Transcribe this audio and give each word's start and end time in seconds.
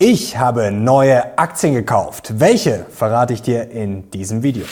Ich 0.00 0.38
habe 0.38 0.70
neue 0.70 1.36
Aktien 1.36 1.74
gekauft. 1.74 2.38
Welche 2.38 2.86
verrate 2.88 3.32
ich 3.32 3.42
dir 3.42 3.68
in 3.72 4.08
diesem 4.12 4.44
Video. 4.44 4.64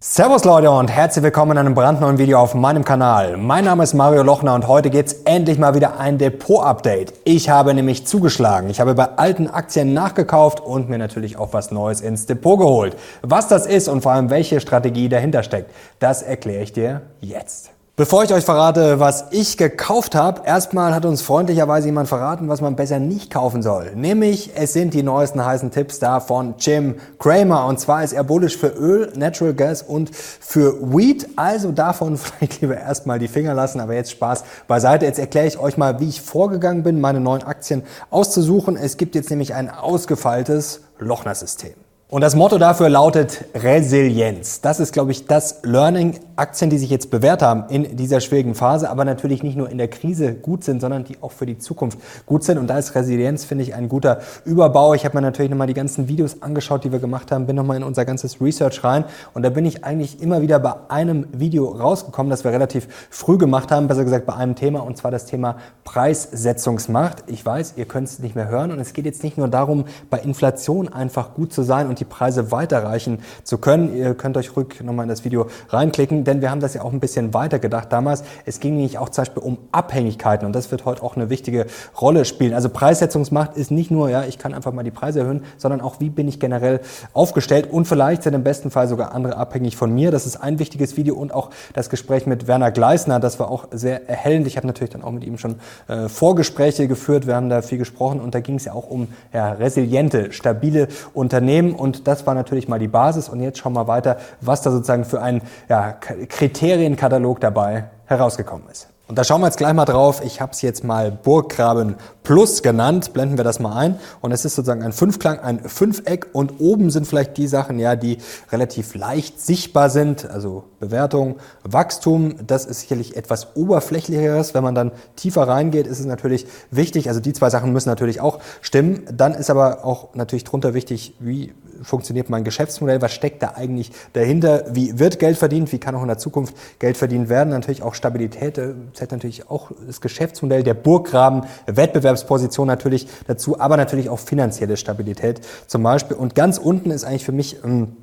Servus 0.00 0.44
Leute 0.44 0.70
und 0.70 0.88
herzlich 0.88 1.22
willkommen 1.22 1.52
in 1.52 1.58
einem 1.58 1.74
brandneuen 1.74 2.16
Video 2.16 2.40
auf 2.40 2.54
meinem 2.54 2.86
Kanal. 2.86 3.36
Mein 3.36 3.66
Name 3.66 3.82
ist 3.82 3.92
Mario 3.92 4.22
Lochner 4.22 4.54
und 4.54 4.66
heute 4.66 4.88
geht's 4.88 5.12
endlich 5.26 5.58
mal 5.58 5.74
wieder 5.74 6.00
ein 6.00 6.16
Depot-Update. 6.16 7.12
Ich 7.24 7.50
habe 7.50 7.74
nämlich 7.74 8.06
zugeschlagen. 8.06 8.70
Ich 8.70 8.80
habe 8.80 8.94
bei 8.94 9.18
alten 9.18 9.46
Aktien 9.46 9.92
nachgekauft 9.92 10.60
und 10.60 10.88
mir 10.88 10.96
natürlich 10.96 11.36
auch 11.36 11.52
was 11.52 11.70
Neues 11.70 12.00
ins 12.00 12.24
Depot 12.24 12.58
geholt. 12.58 12.96
Was 13.20 13.46
das 13.46 13.66
ist 13.66 13.88
und 13.88 14.00
vor 14.00 14.12
allem 14.12 14.30
welche 14.30 14.58
Strategie 14.60 15.10
dahinter 15.10 15.42
steckt, 15.42 15.70
das 15.98 16.22
erkläre 16.22 16.62
ich 16.62 16.72
dir 16.72 17.02
jetzt. 17.20 17.72
Bevor 17.94 18.24
ich 18.24 18.32
euch 18.32 18.46
verrate, 18.46 19.00
was 19.00 19.26
ich 19.32 19.58
gekauft 19.58 20.14
habe, 20.14 20.46
erstmal 20.46 20.94
hat 20.94 21.04
uns 21.04 21.20
freundlicherweise 21.20 21.88
jemand 21.88 22.08
verraten, 22.08 22.48
was 22.48 22.62
man 22.62 22.74
besser 22.74 22.98
nicht 22.98 23.30
kaufen 23.30 23.62
soll. 23.62 23.94
Nämlich, 23.94 24.52
es 24.54 24.72
sind 24.72 24.94
die 24.94 25.02
neuesten 25.02 25.44
heißen 25.44 25.70
Tipps 25.70 25.98
da 25.98 26.20
von 26.20 26.54
Jim 26.58 26.94
Cramer. 27.18 27.66
Und 27.66 27.80
zwar 27.80 28.02
ist 28.02 28.14
er 28.14 28.24
bullish 28.24 28.56
für 28.56 28.68
Öl, 28.68 29.12
Natural 29.14 29.52
Gas 29.52 29.82
und 29.82 30.08
für 30.16 30.80
Wheat. 30.80 31.28
Also 31.36 31.70
davon 31.70 32.16
vielleicht 32.16 32.62
lieber 32.62 32.78
erstmal 32.78 33.18
die 33.18 33.28
Finger 33.28 33.52
lassen. 33.52 33.78
Aber 33.78 33.92
jetzt 33.92 34.12
Spaß 34.12 34.44
beiseite. 34.66 35.04
Jetzt 35.04 35.18
erkläre 35.18 35.46
ich 35.46 35.58
euch 35.58 35.76
mal, 35.76 36.00
wie 36.00 36.08
ich 36.08 36.22
vorgegangen 36.22 36.84
bin, 36.84 36.98
meine 36.98 37.20
neuen 37.20 37.42
Aktien 37.42 37.82
auszusuchen. 38.08 38.78
Es 38.78 38.96
gibt 38.96 39.14
jetzt 39.14 39.28
nämlich 39.28 39.52
ein 39.52 39.68
ausgefeiltes 39.68 40.80
Lochner-System. 40.98 41.74
Und 42.12 42.20
das 42.20 42.36
Motto 42.36 42.58
dafür 42.58 42.90
lautet 42.90 43.46
Resilienz. 43.54 44.60
Das 44.60 44.80
ist, 44.80 44.92
glaube 44.92 45.12
ich, 45.12 45.24
das 45.24 45.60
Learning. 45.62 46.20
Aktien, 46.36 46.70
die 46.70 46.78
sich 46.78 46.90
jetzt 46.90 47.10
bewährt 47.10 47.40
haben 47.42 47.64
in 47.68 47.96
dieser 47.96 48.20
schwierigen 48.20 48.54
Phase, 48.54 48.90
aber 48.90 49.04
natürlich 49.04 49.42
nicht 49.42 49.56
nur 49.56 49.70
in 49.70 49.78
der 49.78 49.88
Krise 49.88 50.34
gut 50.34 50.64
sind, 50.64 50.80
sondern 50.80 51.04
die 51.04 51.22
auch 51.22 51.30
für 51.30 51.46
die 51.46 51.58
Zukunft 51.58 51.98
gut 52.26 52.42
sind. 52.42 52.58
Und 52.58 52.66
da 52.68 52.78
ist 52.78 52.94
Resilienz, 52.94 53.44
finde 53.44 53.64
ich, 53.64 53.74
ein 53.74 53.88
guter 53.88 54.20
Überbau. 54.44 54.94
Ich 54.94 55.04
habe 55.04 55.16
mir 55.16 55.22
natürlich 55.22 55.50
nochmal 55.50 55.68
die 55.68 55.74
ganzen 55.74 56.08
Videos 56.08 56.42
angeschaut, 56.42 56.84
die 56.84 56.90
wir 56.90 56.98
gemacht 56.98 57.30
haben, 57.30 57.46
bin 57.46 57.54
nochmal 57.54 57.76
in 57.76 57.82
unser 57.82 58.04
ganzes 58.04 58.40
Research 58.40 58.82
rein. 58.82 59.04
Und 59.34 59.42
da 59.42 59.50
bin 59.50 59.64
ich 59.64 59.84
eigentlich 59.84 60.20
immer 60.20 60.42
wieder 60.42 60.58
bei 60.58 60.74
einem 60.88 61.26
Video 61.32 61.68
rausgekommen, 61.68 62.30
das 62.30 62.44
wir 62.44 62.50
relativ 62.50 62.88
früh 63.10 63.38
gemacht 63.38 63.70
haben, 63.70 63.86
besser 63.88 64.04
gesagt 64.04 64.26
bei 64.26 64.34
einem 64.34 64.56
Thema, 64.56 64.80
und 64.80 64.96
zwar 64.96 65.10
das 65.10 65.26
Thema 65.26 65.58
Preissetzungsmacht. 65.84 67.24
Ich 67.26 67.44
weiß, 67.44 67.74
ihr 67.76 67.84
könnt 67.84 68.08
es 68.08 68.18
nicht 68.18 68.34
mehr 68.34 68.48
hören. 68.48 68.72
Und 68.72 68.80
es 68.80 68.94
geht 68.94 69.04
jetzt 69.04 69.22
nicht 69.22 69.38
nur 69.38 69.48
darum, 69.48 69.84
bei 70.10 70.18
Inflation 70.18 70.88
einfach 70.88 71.34
gut 71.34 71.52
zu 71.52 71.62
sein 71.62 71.88
und 71.88 72.00
die 72.02 72.08
Preise 72.08 72.50
weiterreichen 72.50 73.20
zu 73.44 73.58
können. 73.58 73.96
Ihr 73.96 74.14
könnt 74.14 74.36
euch 74.36 74.56
ruhig 74.56 74.80
nochmal 74.82 75.04
in 75.04 75.08
das 75.08 75.24
Video 75.24 75.46
reinklicken, 75.68 76.24
denn 76.24 76.40
wir 76.40 76.50
haben 76.50 76.60
das 76.60 76.74
ja 76.74 76.82
auch 76.82 76.92
ein 76.92 77.00
bisschen 77.00 77.32
weiter 77.32 77.58
gedacht 77.58 77.92
damals. 77.92 78.24
Es 78.44 78.60
ging 78.60 78.74
nämlich 78.74 78.98
auch 78.98 79.08
zum 79.08 79.22
Beispiel 79.22 79.42
um 79.42 79.58
Abhängigkeiten 79.70 80.46
und 80.46 80.52
das 80.52 80.70
wird 80.70 80.84
heute 80.84 81.02
auch 81.02 81.16
eine 81.16 81.30
wichtige 81.30 81.66
Rolle 82.00 82.24
spielen. 82.24 82.54
Also 82.54 82.68
Preissetzungsmacht 82.68 83.56
ist 83.56 83.70
nicht 83.70 83.90
nur, 83.90 84.10
ja, 84.10 84.24
ich 84.24 84.38
kann 84.38 84.52
einfach 84.52 84.72
mal 84.72 84.82
die 84.82 84.90
Preise 84.90 85.20
erhöhen, 85.20 85.44
sondern 85.58 85.80
auch, 85.80 86.00
wie 86.00 86.10
bin 86.10 86.26
ich 86.26 86.40
generell 86.40 86.80
aufgestellt 87.12 87.68
und 87.70 87.86
vielleicht 87.86 88.24
sind 88.24 88.34
im 88.34 88.42
besten 88.42 88.70
Fall 88.70 88.88
sogar 88.88 89.14
andere 89.14 89.36
abhängig 89.36 89.76
von 89.76 89.94
mir. 89.94 90.10
Das 90.10 90.26
ist 90.26 90.36
ein 90.36 90.58
wichtiges 90.58 90.96
Video 90.96 91.14
und 91.14 91.32
auch 91.32 91.50
das 91.74 91.88
Gespräch 91.88 92.26
mit 92.26 92.48
Werner 92.48 92.72
Gleisner, 92.72 93.20
das 93.20 93.38
war 93.38 93.50
auch 93.50 93.68
sehr 93.70 94.08
erhellend. 94.08 94.46
Ich 94.46 94.56
habe 94.56 94.66
natürlich 94.66 94.90
dann 94.90 95.02
auch 95.02 95.12
mit 95.12 95.24
ihm 95.24 95.38
schon 95.38 95.56
äh, 95.88 96.08
Vorgespräche 96.08 96.88
geführt, 96.88 97.26
wir 97.26 97.36
haben 97.36 97.48
da 97.48 97.62
viel 97.62 97.78
gesprochen 97.78 98.20
und 98.20 98.34
da 98.34 98.40
ging 98.40 98.56
es 98.56 98.64
ja 98.64 98.72
auch 98.72 98.88
um 98.88 99.08
ja, 99.32 99.52
resiliente, 99.52 100.32
stabile 100.32 100.88
Unternehmen 101.14 101.74
und 101.74 101.91
und 101.92 102.08
das 102.08 102.26
war 102.26 102.34
natürlich 102.34 102.68
mal 102.68 102.78
die 102.78 102.88
Basis. 102.88 103.28
Und 103.28 103.40
jetzt 103.40 103.58
schauen 103.58 103.74
wir 103.74 103.86
weiter, 103.86 104.16
was 104.40 104.62
da 104.62 104.70
sozusagen 104.70 105.04
für 105.04 105.20
ein 105.20 105.42
ja, 105.68 105.92
Kriterienkatalog 105.92 107.38
dabei 107.40 107.84
herausgekommen 108.06 108.66
ist. 108.70 108.88
Und 109.08 109.18
da 109.18 109.24
schauen 109.24 109.42
wir 109.42 109.46
jetzt 109.48 109.58
gleich 109.58 109.74
mal 109.74 109.84
drauf. 109.84 110.22
Ich 110.24 110.40
habe 110.40 110.52
es 110.52 110.62
jetzt 110.62 110.84
mal 110.84 111.10
Burggraben 111.10 111.96
Plus 112.22 112.62
genannt. 112.62 113.12
Blenden 113.12 113.36
wir 113.36 113.44
das 113.44 113.60
mal 113.60 113.76
ein. 113.76 113.98
Und 114.22 114.32
es 114.32 114.46
ist 114.46 114.54
sozusagen 114.54 114.82
ein 114.82 114.92
Fünfklang, 114.92 115.38
ein 115.38 115.60
Fünfeck. 115.68 116.28
Und 116.32 116.60
oben 116.60 116.88
sind 116.88 117.06
vielleicht 117.06 117.36
die 117.36 117.46
Sachen, 117.46 117.78
ja, 117.78 117.94
die 117.94 118.16
relativ 118.50 118.94
leicht 118.94 119.38
sichtbar 119.38 119.90
sind. 119.90 120.30
Also 120.30 120.64
Bewertung, 120.80 121.36
Wachstum. 121.62 122.36
Das 122.46 122.64
ist 122.64 122.80
sicherlich 122.80 123.14
etwas 123.14 123.54
oberflächlicheres. 123.54 124.54
Wenn 124.54 124.64
man 124.64 124.74
dann 124.74 124.92
tiefer 125.16 125.46
reingeht, 125.46 125.86
ist 125.86 126.00
es 126.00 126.06
natürlich 126.06 126.46
wichtig. 126.70 127.08
Also 127.08 127.20
die 127.20 127.34
zwei 127.34 127.50
Sachen 127.50 127.70
müssen 127.70 127.90
natürlich 127.90 128.22
auch 128.22 128.38
stimmen. 128.62 129.02
Dann 129.12 129.34
ist 129.34 129.50
aber 129.50 129.84
auch 129.84 130.14
natürlich 130.14 130.44
drunter 130.44 130.72
wichtig, 130.72 131.16
wie 131.18 131.52
funktioniert 131.82 132.30
mein 132.30 132.44
Geschäftsmodell, 132.44 133.02
was 133.02 133.12
steckt 133.12 133.42
da 133.42 133.52
eigentlich 133.56 133.90
dahinter, 134.12 134.64
wie 134.72 134.98
wird 134.98 135.18
Geld 135.18 135.36
verdient, 135.36 135.72
wie 135.72 135.78
kann 135.78 135.94
auch 135.94 136.02
in 136.02 136.08
der 136.08 136.18
Zukunft 136.18 136.54
Geld 136.78 136.96
verdient 136.96 137.28
werden, 137.28 137.50
natürlich 137.50 137.82
auch 137.82 137.94
Stabilität, 137.94 138.58
äh, 138.58 138.74
zählt 138.92 139.12
natürlich 139.12 139.50
auch 139.50 139.70
das 139.86 140.00
Geschäftsmodell, 140.00 140.62
der 140.62 140.74
Burggraben, 140.74 141.42
Wettbewerbsposition 141.66 142.66
natürlich 142.66 143.08
dazu, 143.26 143.60
aber 143.60 143.76
natürlich 143.76 144.08
auch 144.08 144.18
finanzielle 144.18 144.76
Stabilität 144.76 145.40
zum 145.66 145.82
Beispiel. 145.82 146.16
Und 146.16 146.34
ganz 146.34 146.58
unten 146.58 146.90
ist 146.90 147.04
eigentlich 147.04 147.24
für 147.24 147.32
mich 147.32 147.62
ähm, 147.64 147.96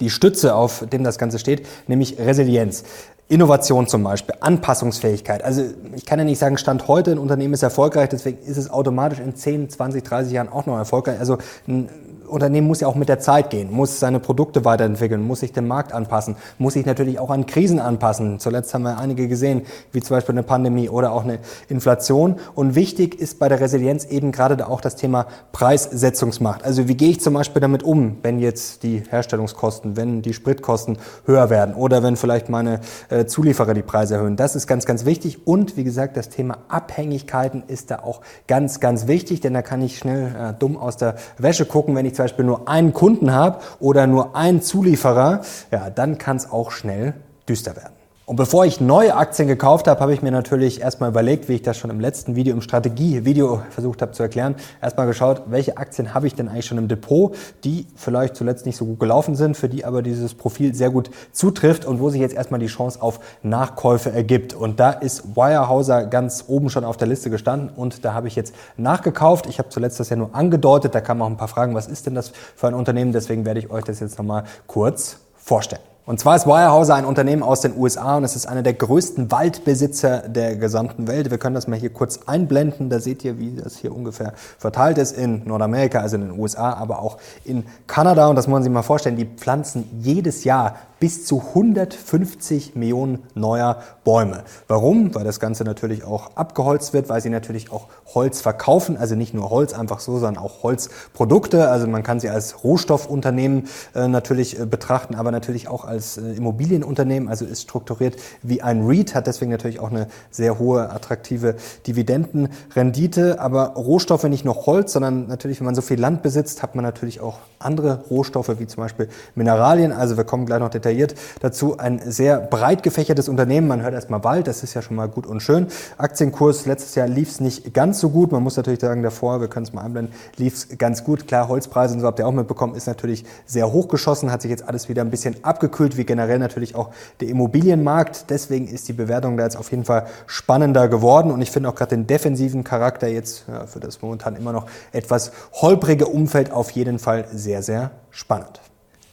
die 0.00 0.10
Stütze, 0.10 0.54
auf 0.54 0.84
dem 0.92 1.04
das 1.04 1.18
Ganze 1.18 1.38
steht, 1.38 1.66
nämlich 1.86 2.18
Resilienz. 2.18 2.84
Innovation 3.30 3.86
zum 3.86 4.02
Beispiel, 4.04 4.34
Anpassungsfähigkeit. 4.40 5.44
Also 5.44 5.62
ich 5.94 6.06
kann 6.06 6.18
ja 6.18 6.24
nicht 6.24 6.38
sagen, 6.38 6.56
Stand 6.56 6.88
heute, 6.88 7.12
ein 7.12 7.18
Unternehmen 7.18 7.52
ist 7.52 7.62
erfolgreich, 7.62 8.08
deswegen 8.08 8.38
ist 8.38 8.56
es 8.56 8.70
automatisch 8.70 9.18
in 9.20 9.34
10, 9.36 9.68
20, 9.68 10.02
30 10.02 10.32
Jahren 10.32 10.48
auch 10.48 10.64
noch 10.64 10.78
erfolgreich. 10.78 11.18
Also 11.20 11.36
ein 11.66 11.90
Unternehmen 12.28 12.66
muss 12.66 12.80
ja 12.80 12.88
auch 12.88 12.94
mit 12.94 13.08
der 13.08 13.18
Zeit 13.18 13.50
gehen, 13.50 13.72
muss 13.72 14.00
seine 14.00 14.20
Produkte 14.20 14.64
weiterentwickeln, 14.64 15.22
muss 15.22 15.40
sich 15.40 15.52
dem 15.52 15.66
Markt 15.66 15.92
anpassen, 15.92 16.36
muss 16.58 16.74
sich 16.74 16.86
natürlich 16.86 17.18
auch 17.18 17.30
an 17.30 17.46
Krisen 17.46 17.80
anpassen. 17.80 18.38
Zuletzt 18.38 18.72
haben 18.74 18.82
wir 18.82 18.98
einige 18.98 19.28
gesehen, 19.28 19.62
wie 19.92 20.00
zum 20.00 20.16
Beispiel 20.16 20.34
eine 20.34 20.42
Pandemie 20.42 20.88
oder 20.88 21.12
auch 21.12 21.24
eine 21.24 21.38
Inflation. 21.68 22.36
Und 22.54 22.74
wichtig 22.74 23.18
ist 23.18 23.38
bei 23.38 23.48
der 23.48 23.60
Resilienz 23.60 24.04
eben 24.04 24.32
gerade 24.32 24.68
auch 24.68 24.80
das 24.80 24.96
Thema 24.96 25.26
Preissetzungsmacht. 25.52 26.64
Also 26.64 26.88
wie 26.88 26.96
gehe 26.96 27.10
ich 27.10 27.20
zum 27.20 27.34
Beispiel 27.34 27.60
damit 27.60 27.82
um, 27.82 28.18
wenn 28.22 28.38
jetzt 28.38 28.82
die 28.82 29.02
Herstellungskosten, 29.08 29.96
wenn 29.96 30.22
die 30.22 30.34
Spritkosten 30.34 30.98
höher 31.24 31.50
werden 31.50 31.74
oder 31.74 32.02
wenn 32.02 32.16
vielleicht 32.16 32.48
meine 32.48 32.80
äh, 33.08 33.26
Zulieferer 33.26 33.74
die 33.74 33.82
Preise 33.82 34.16
erhöhen. 34.16 34.36
Das 34.36 34.56
ist 34.56 34.66
ganz, 34.66 34.84
ganz 34.84 35.04
wichtig. 35.04 35.46
Und 35.46 35.76
wie 35.76 35.84
gesagt, 35.84 36.16
das 36.16 36.28
Thema 36.28 36.58
Abhängigkeiten 36.68 37.62
ist 37.66 37.90
da 37.90 38.00
auch 38.00 38.20
ganz, 38.46 38.80
ganz 38.80 39.06
wichtig, 39.06 39.40
denn 39.40 39.54
da 39.54 39.62
kann 39.62 39.82
ich 39.82 39.98
schnell 39.98 40.34
äh, 40.34 40.54
dumm 40.58 40.76
aus 40.76 40.96
der 40.96 41.16
Wäsche 41.38 41.66
gucken, 41.66 41.94
wenn 41.94 42.06
ich 42.06 42.14
zum 42.18 42.24
Beispiel 42.24 42.44
nur 42.44 42.68
einen 42.68 42.92
Kunden 42.92 43.32
habe 43.32 43.60
oder 43.78 44.08
nur 44.08 44.34
einen 44.34 44.60
Zulieferer, 44.60 45.42
ja, 45.70 45.88
dann 45.88 46.18
kann 46.18 46.36
es 46.36 46.50
auch 46.50 46.72
schnell 46.72 47.14
düster 47.48 47.76
werden. 47.76 47.97
Und 48.28 48.36
bevor 48.36 48.66
ich 48.66 48.78
neue 48.78 49.16
Aktien 49.16 49.48
gekauft 49.48 49.88
habe, 49.88 50.00
habe 50.00 50.12
ich 50.12 50.20
mir 50.20 50.30
natürlich 50.30 50.82
erstmal 50.82 51.08
überlegt, 51.08 51.48
wie 51.48 51.54
ich 51.54 51.62
das 51.62 51.78
schon 51.78 51.88
im 51.88 51.98
letzten 51.98 52.36
Video, 52.36 52.52
im 52.52 52.60
Strategie-Video 52.60 53.62
versucht 53.70 54.02
habe 54.02 54.12
zu 54.12 54.22
erklären, 54.22 54.54
erstmal 54.82 55.06
geschaut, 55.06 55.44
welche 55.46 55.78
Aktien 55.78 56.12
habe 56.12 56.26
ich 56.26 56.34
denn 56.34 56.50
eigentlich 56.50 56.66
schon 56.66 56.76
im 56.76 56.88
Depot, 56.88 57.34
die 57.64 57.86
vielleicht 57.96 58.36
zuletzt 58.36 58.66
nicht 58.66 58.76
so 58.76 58.84
gut 58.84 59.00
gelaufen 59.00 59.34
sind, 59.34 59.56
für 59.56 59.70
die 59.70 59.86
aber 59.86 60.02
dieses 60.02 60.34
Profil 60.34 60.74
sehr 60.74 60.90
gut 60.90 61.10
zutrifft 61.32 61.86
und 61.86 62.00
wo 62.00 62.10
sich 62.10 62.20
jetzt 62.20 62.34
erstmal 62.34 62.60
die 62.60 62.66
Chance 62.66 63.00
auf 63.00 63.18
Nachkäufe 63.42 64.12
ergibt. 64.12 64.52
Und 64.52 64.78
da 64.78 64.90
ist 64.90 65.34
Weyerhauser 65.34 66.04
ganz 66.04 66.44
oben 66.48 66.68
schon 66.68 66.84
auf 66.84 66.98
der 66.98 67.08
Liste 67.08 67.30
gestanden 67.30 67.70
und 67.74 68.04
da 68.04 68.12
habe 68.12 68.28
ich 68.28 68.36
jetzt 68.36 68.54
nachgekauft. 68.76 69.46
Ich 69.46 69.58
habe 69.58 69.70
zuletzt 69.70 70.00
das 70.00 70.10
ja 70.10 70.16
nur 70.16 70.34
angedeutet, 70.34 70.94
da 70.94 71.00
kamen 71.00 71.22
auch 71.22 71.28
ein 71.28 71.38
paar 71.38 71.48
Fragen, 71.48 71.74
was 71.74 71.86
ist 71.86 72.04
denn 72.04 72.14
das 72.14 72.32
für 72.56 72.66
ein 72.66 72.74
Unternehmen? 72.74 73.12
Deswegen 73.12 73.46
werde 73.46 73.60
ich 73.60 73.70
euch 73.70 73.84
das 73.84 74.00
jetzt 74.00 74.18
nochmal 74.18 74.44
kurz 74.66 75.16
vorstellen. 75.34 75.80
Und 76.08 76.18
zwar 76.18 76.36
ist 76.36 76.46
Weyerhaeuser 76.46 76.94
ein 76.94 77.04
Unternehmen 77.04 77.42
aus 77.42 77.60
den 77.60 77.76
USA 77.76 78.16
und 78.16 78.24
es 78.24 78.34
ist 78.34 78.46
einer 78.46 78.62
der 78.62 78.72
größten 78.72 79.30
Waldbesitzer 79.30 80.20
der 80.26 80.56
gesamten 80.56 81.06
Welt. 81.06 81.30
Wir 81.30 81.36
können 81.36 81.54
das 81.54 81.68
mal 81.68 81.78
hier 81.78 81.90
kurz 81.90 82.20
einblenden. 82.24 82.88
Da 82.88 82.98
seht 82.98 83.26
ihr, 83.26 83.38
wie 83.38 83.56
das 83.56 83.76
hier 83.76 83.94
ungefähr 83.94 84.32
verteilt 84.56 84.96
ist 84.96 85.12
in 85.12 85.46
Nordamerika, 85.46 86.00
also 86.00 86.16
in 86.16 86.22
den 86.22 86.40
USA, 86.40 86.72
aber 86.72 87.02
auch 87.02 87.18
in 87.44 87.66
Kanada. 87.86 88.28
Und 88.28 88.36
das 88.36 88.46
muss 88.46 88.54
man 88.54 88.62
sich 88.62 88.72
mal 88.72 88.80
vorstellen, 88.80 89.16
die 89.16 89.26
pflanzen 89.26 89.84
jedes 90.00 90.44
Jahr 90.44 90.76
bis 91.00 91.24
zu 91.24 91.40
150 91.40 92.74
Millionen 92.74 93.24
neuer 93.34 93.82
Bäume. 94.04 94.42
Warum? 94.66 95.14
Weil 95.14 95.24
das 95.24 95.40
Ganze 95.40 95.64
natürlich 95.64 96.04
auch 96.04 96.36
abgeholzt 96.36 96.92
wird, 96.92 97.08
weil 97.08 97.20
sie 97.20 97.30
natürlich 97.30 97.70
auch 97.70 97.86
Holz 98.14 98.40
verkaufen, 98.40 98.96
also 98.96 99.14
nicht 99.14 99.34
nur 99.34 99.50
Holz 99.50 99.72
einfach 99.72 100.00
so, 100.00 100.18
sondern 100.18 100.42
auch 100.42 100.62
Holzprodukte. 100.62 101.68
Also 101.68 101.86
man 101.86 102.02
kann 102.02 102.20
sie 102.20 102.28
als 102.28 102.64
Rohstoffunternehmen 102.64 103.68
äh, 103.94 104.08
natürlich 104.08 104.58
äh, 104.58 104.66
betrachten, 104.66 105.14
aber 105.14 105.30
natürlich 105.30 105.68
auch 105.68 105.84
als 105.84 106.16
äh, 106.16 106.32
Immobilienunternehmen, 106.32 107.28
also 107.28 107.44
ist 107.44 107.62
strukturiert 107.62 108.16
wie 108.42 108.62
ein 108.62 108.84
REIT, 108.86 109.14
hat 109.14 109.26
deswegen 109.26 109.50
natürlich 109.50 109.80
auch 109.80 109.90
eine 109.90 110.08
sehr 110.30 110.58
hohe 110.58 110.90
attraktive 110.90 111.56
Dividendenrendite. 111.86 113.40
Aber 113.40 113.74
Rohstoffe 113.74 114.24
nicht 114.24 114.44
nur 114.44 114.66
Holz, 114.66 114.92
sondern 114.94 115.28
natürlich, 115.28 115.60
wenn 115.60 115.66
man 115.66 115.74
so 115.74 115.82
viel 115.82 116.00
Land 116.00 116.22
besitzt, 116.22 116.62
hat 116.62 116.74
man 116.74 116.84
natürlich 116.84 117.20
auch 117.20 117.38
andere 117.58 118.04
Rohstoffe 118.10 118.58
wie 118.58 118.66
zum 118.66 118.82
Beispiel 118.82 119.08
Mineralien. 119.34 119.92
Also 119.92 120.16
wir 120.16 120.24
kommen 120.24 120.46
gleich 120.46 120.60
noch 120.60 120.70
detailliert 120.70 120.87
detailliert 120.88 121.14
dazu. 121.40 121.78
Ein 121.78 122.00
sehr 122.04 122.38
breit 122.40 122.82
gefächertes 122.82 123.28
Unternehmen. 123.28 123.68
Man 123.68 123.82
hört 123.82 123.94
erstmal 123.94 124.24
Wald, 124.24 124.46
das 124.46 124.62
ist 124.62 124.74
ja 124.74 124.82
schon 124.82 124.96
mal 124.96 125.08
gut 125.08 125.26
und 125.26 125.40
schön. 125.40 125.66
Aktienkurs 125.98 126.66
letztes 126.66 126.94
Jahr 126.94 127.08
lief 127.08 127.30
es 127.30 127.40
nicht 127.40 127.74
ganz 127.74 128.00
so 128.00 128.10
gut. 128.10 128.32
Man 128.32 128.42
muss 128.42 128.56
natürlich 128.56 128.80
sagen, 128.80 129.02
davor, 129.02 129.40
wir 129.40 129.48
können 129.48 129.66
es 129.66 129.72
mal 129.72 129.82
einblenden, 129.82 130.14
lief 130.36 130.54
es 130.54 130.78
ganz 130.78 131.04
gut. 131.04 131.26
Klar, 131.26 131.48
Holzpreise 131.48 131.94
und 131.94 132.00
so 132.00 132.06
habt 132.06 132.18
ihr 132.18 132.26
auch 132.26 132.32
mitbekommen, 132.32 132.74
ist 132.74 132.86
natürlich 132.86 133.24
sehr 133.46 133.72
hochgeschossen, 133.72 134.32
hat 134.32 134.42
sich 134.42 134.50
jetzt 134.50 134.66
alles 134.66 134.88
wieder 134.88 135.02
ein 135.02 135.10
bisschen 135.10 135.36
abgekühlt, 135.44 135.96
wie 135.96 136.04
generell 136.04 136.38
natürlich 136.38 136.74
auch 136.74 136.90
der 137.20 137.28
Immobilienmarkt. 137.28 138.30
Deswegen 138.30 138.66
ist 138.66 138.88
die 138.88 138.92
Bewertung 138.92 139.36
da 139.36 139.44
jetzt 139.44 139.56
auf 139.56 139.70
jeden 139.70 139.84
Fall 139.84 140.06
spannender 140.26 140.88
geworden 140.88 141.30
und 141.30 141.42
ich 141.42 141.50
finde 141.50 141.68
auch 141.68 141.74
gerade 141.74 141.90
den 141.90 142.06
defensiven 142.06 142.64
Charakter 142.64 143.08
jetzt 143.08 143.44
ja, 143.48 143.66
für 143.66 143.80
das 143.80 144.00
momentan 144.02 144.36
immer 144.36 144.52
noch 144.52 144.66
etwas 144.92 145.32
holprige 145.52 146.06
Umfeld 146.06 146.50
auf 146.52 146.70
jeden 146.70 146.98
Fall 146.98 147.26
sehr, 147.32 147.62
sehr 147.62 147.90
spannend. 148.10 148.60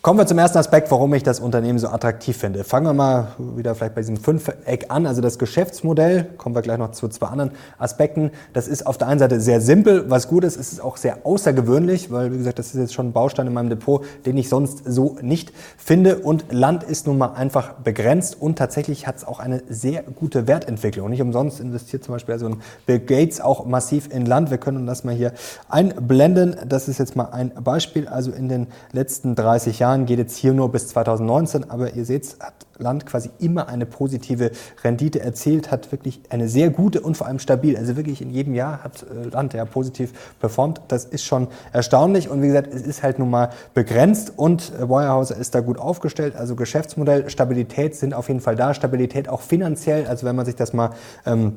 Kommen 0.06 0.20
wir 0.20 0.28
zum 0.28 0.38
ersten 0.38 0.60
Aspekt, 0.60 0.92
warum 0.92 1.12
ich 1.16 1.24
das 1.24 1.40
Unternehmen 1.40 1.80
so 1.80 1.88
attraktiv 1.88 2.38
finde. 2.38 2.64
Fangen 2.64 2.86
wir 2.86 2.94
mal 2.94 3.30
wieder 3.40 3.74
vielleicht 3.74 3.96
bei 3.96 4.02
diesem 4.02 4.18
Fünfeck 4.18 4.86
an. 4.90 5.08
Also 5.08 5.20
das 5.20 5.40
Geschäftsmodell, 5.40 6.26
kommen 6.38 6.54
wir 6.54 6.62
gleich 6.62 6.78
noch 6.78 6.92
zu 6.92 7.08
zwei 7.08 7.26
anderen 7.26 7.54
Aspekten. 7.80 8.30
Das 8.54 8.68
ist 8.68 8.86
auf 8.86 9.00
der 9.00 9.08
einen 9.08 9.18
Seite 9.18 9.42
sehr 9.42 9.62
simpel, 9.62 10.08
was 10.08 10.28
gut 10.28 10.44
ist. 10.44 10.60
Es 10.60 10.72
ist 10.72 10.80
auch 10.80 10.98
sehr 10.98 11.26
außergewöhnlich, 11.26 12.12
weil, 12.12 12.32
wie 12.32 12.38
gesagt, 12.38 12.60
das 12.60 12.68
ist 12.68 12.76
jetzt 12.80 12.94
schon 12.94 13.08
ein 13.08 13.14
Baustein 13.14 13.48
in 13.48 13.54
meinem 13.54 13.72
Depot, 13.72 14.06
den 14.28 14.38
ich 14.38 14.48
sonst 14.48 14.84
so 14.86 15.18
nicht 15.24 15.52
finde. 15.76 16.18
Und 16.20 16.52
Land 16.52 16.84
ist 16.84 17.08
nun 17.08 17.18
mal 17.18 17.34
einfach 17.34 17.74
begrenzt 17.74 18.40
und 18.40 18.60
tatsächlich 18.60 19.08
hat 19.08 19.16
es 19.16 19.26
auch 19.26 19.40
eine 19.40 19.64
sehr 19.70 20.04
gute 20.04 20.48
Wertentwicklung. 20.48 21.10
Nicht 21.10 21.24
umsonst 21.24 21.60
investiert 21.60 22.04
zum 22.04 22.14
Beispiel 22.14 22.34
also 22.34 22.46
ein 22.46 22.62
Bill 22.86 23.00
Gates 23.00 23.42
auch 23.42 23.66
massiv 23.66 24.14
in 24.14 24.28
Land. 24.28 24.52
Wir 24.52 24.60
können 24.60 24.86
das 24.86 25.04
mal 25.04 25.16
hier 25.16 25.34
einblenden. 25.68 26.58
Das 26.70 26.88
ist 26.88 27.00
jetzt 27.00 27.16
mal 27.16 27.30
ein 27.32 27.52
Beispiel. 27.64 28.08
Also 28.08 28.30
in 28.30 28.50
den 28.50 28.68
letzten 28.92 29.34
30 29.34 29.80
Jahren 29.80 29.95
Jahren 29.96 30.06
geht 30.06 30.20
jetzt 30.20 30.36
hier 30.36 30.54
nur 30.54 30.72
bis 30.72 30.90
2019, 30.90 31.70
aber 31.70 31.94
ihr 31.94 32.06
seht, 32.06 32.38
hat 32.40 32.54
Land 32.78 33.06
quasi 33.06 33.30
immer 33.40 33.70
eine 33.70 33.86
positive 33.86 34.52
Rendite 34.84 35.22
erzielt, 35.22 35.72
hat 35.72 35.92
wirklich 35.92 36.22
eine 36.30 36.50
sehr 36.50 36.70
gute 36.70 37.00
und 37.00 37.16
vor 37.16 37.28
allem 37.28 37.40
stabil, 37.40 37.78
also 37.78 37.96
wirklich 37.96 38.22
in 38.22 38.30
jedem 38.30 38.54
Jahr 38.54 38.84
hat 38.84 39.04
äh, 39.04 39.30
Land 39.30 39.54
ja 39.54 39.64
positiv 39.64 40.12
performt. 40.40 40.82
Das 40.90 41.06
ist 41.06 41.24
schon 41.24 41.48
erstaunlich 41.72 42.30
und 42.30 42.42
wie 42.42 42.48
gesagt, 42.48 42.74
es 42.74 42.82
ist 42.82 43.04
halt 43.04 43.20
nun 43.20 43.30
mal 43.30 43.50
begrenzt 43.74 44.34
und 44.36 44.74
äh, 44.74 44.90
Weyerhaeuser 44.90 45.38
ist 45.38 45.56
da 45.56 45.62
gut 45.62 45.80
aufgestellt. 45.80 46.36
Also 46.36 46.56
Geschäftsmodell, 46.56 47.30
Stabilität 47.30 47.96
sind 47.96 48.14
auf 48.14 48.28
jeden 48.28 48.42
Fall 48.42 48.56
da, 48.56 48.74
Stabilität 48.74 49.30
auch 49.30 49.42
finanziell. 49.42 50.08
Also 50.08 50.26
wenn 50.26 50.36
man 50.36 50.46
sich 50.46 50.56
das 50.56 50.74
mal 50.74 50.90
ähm, 51.26 51.56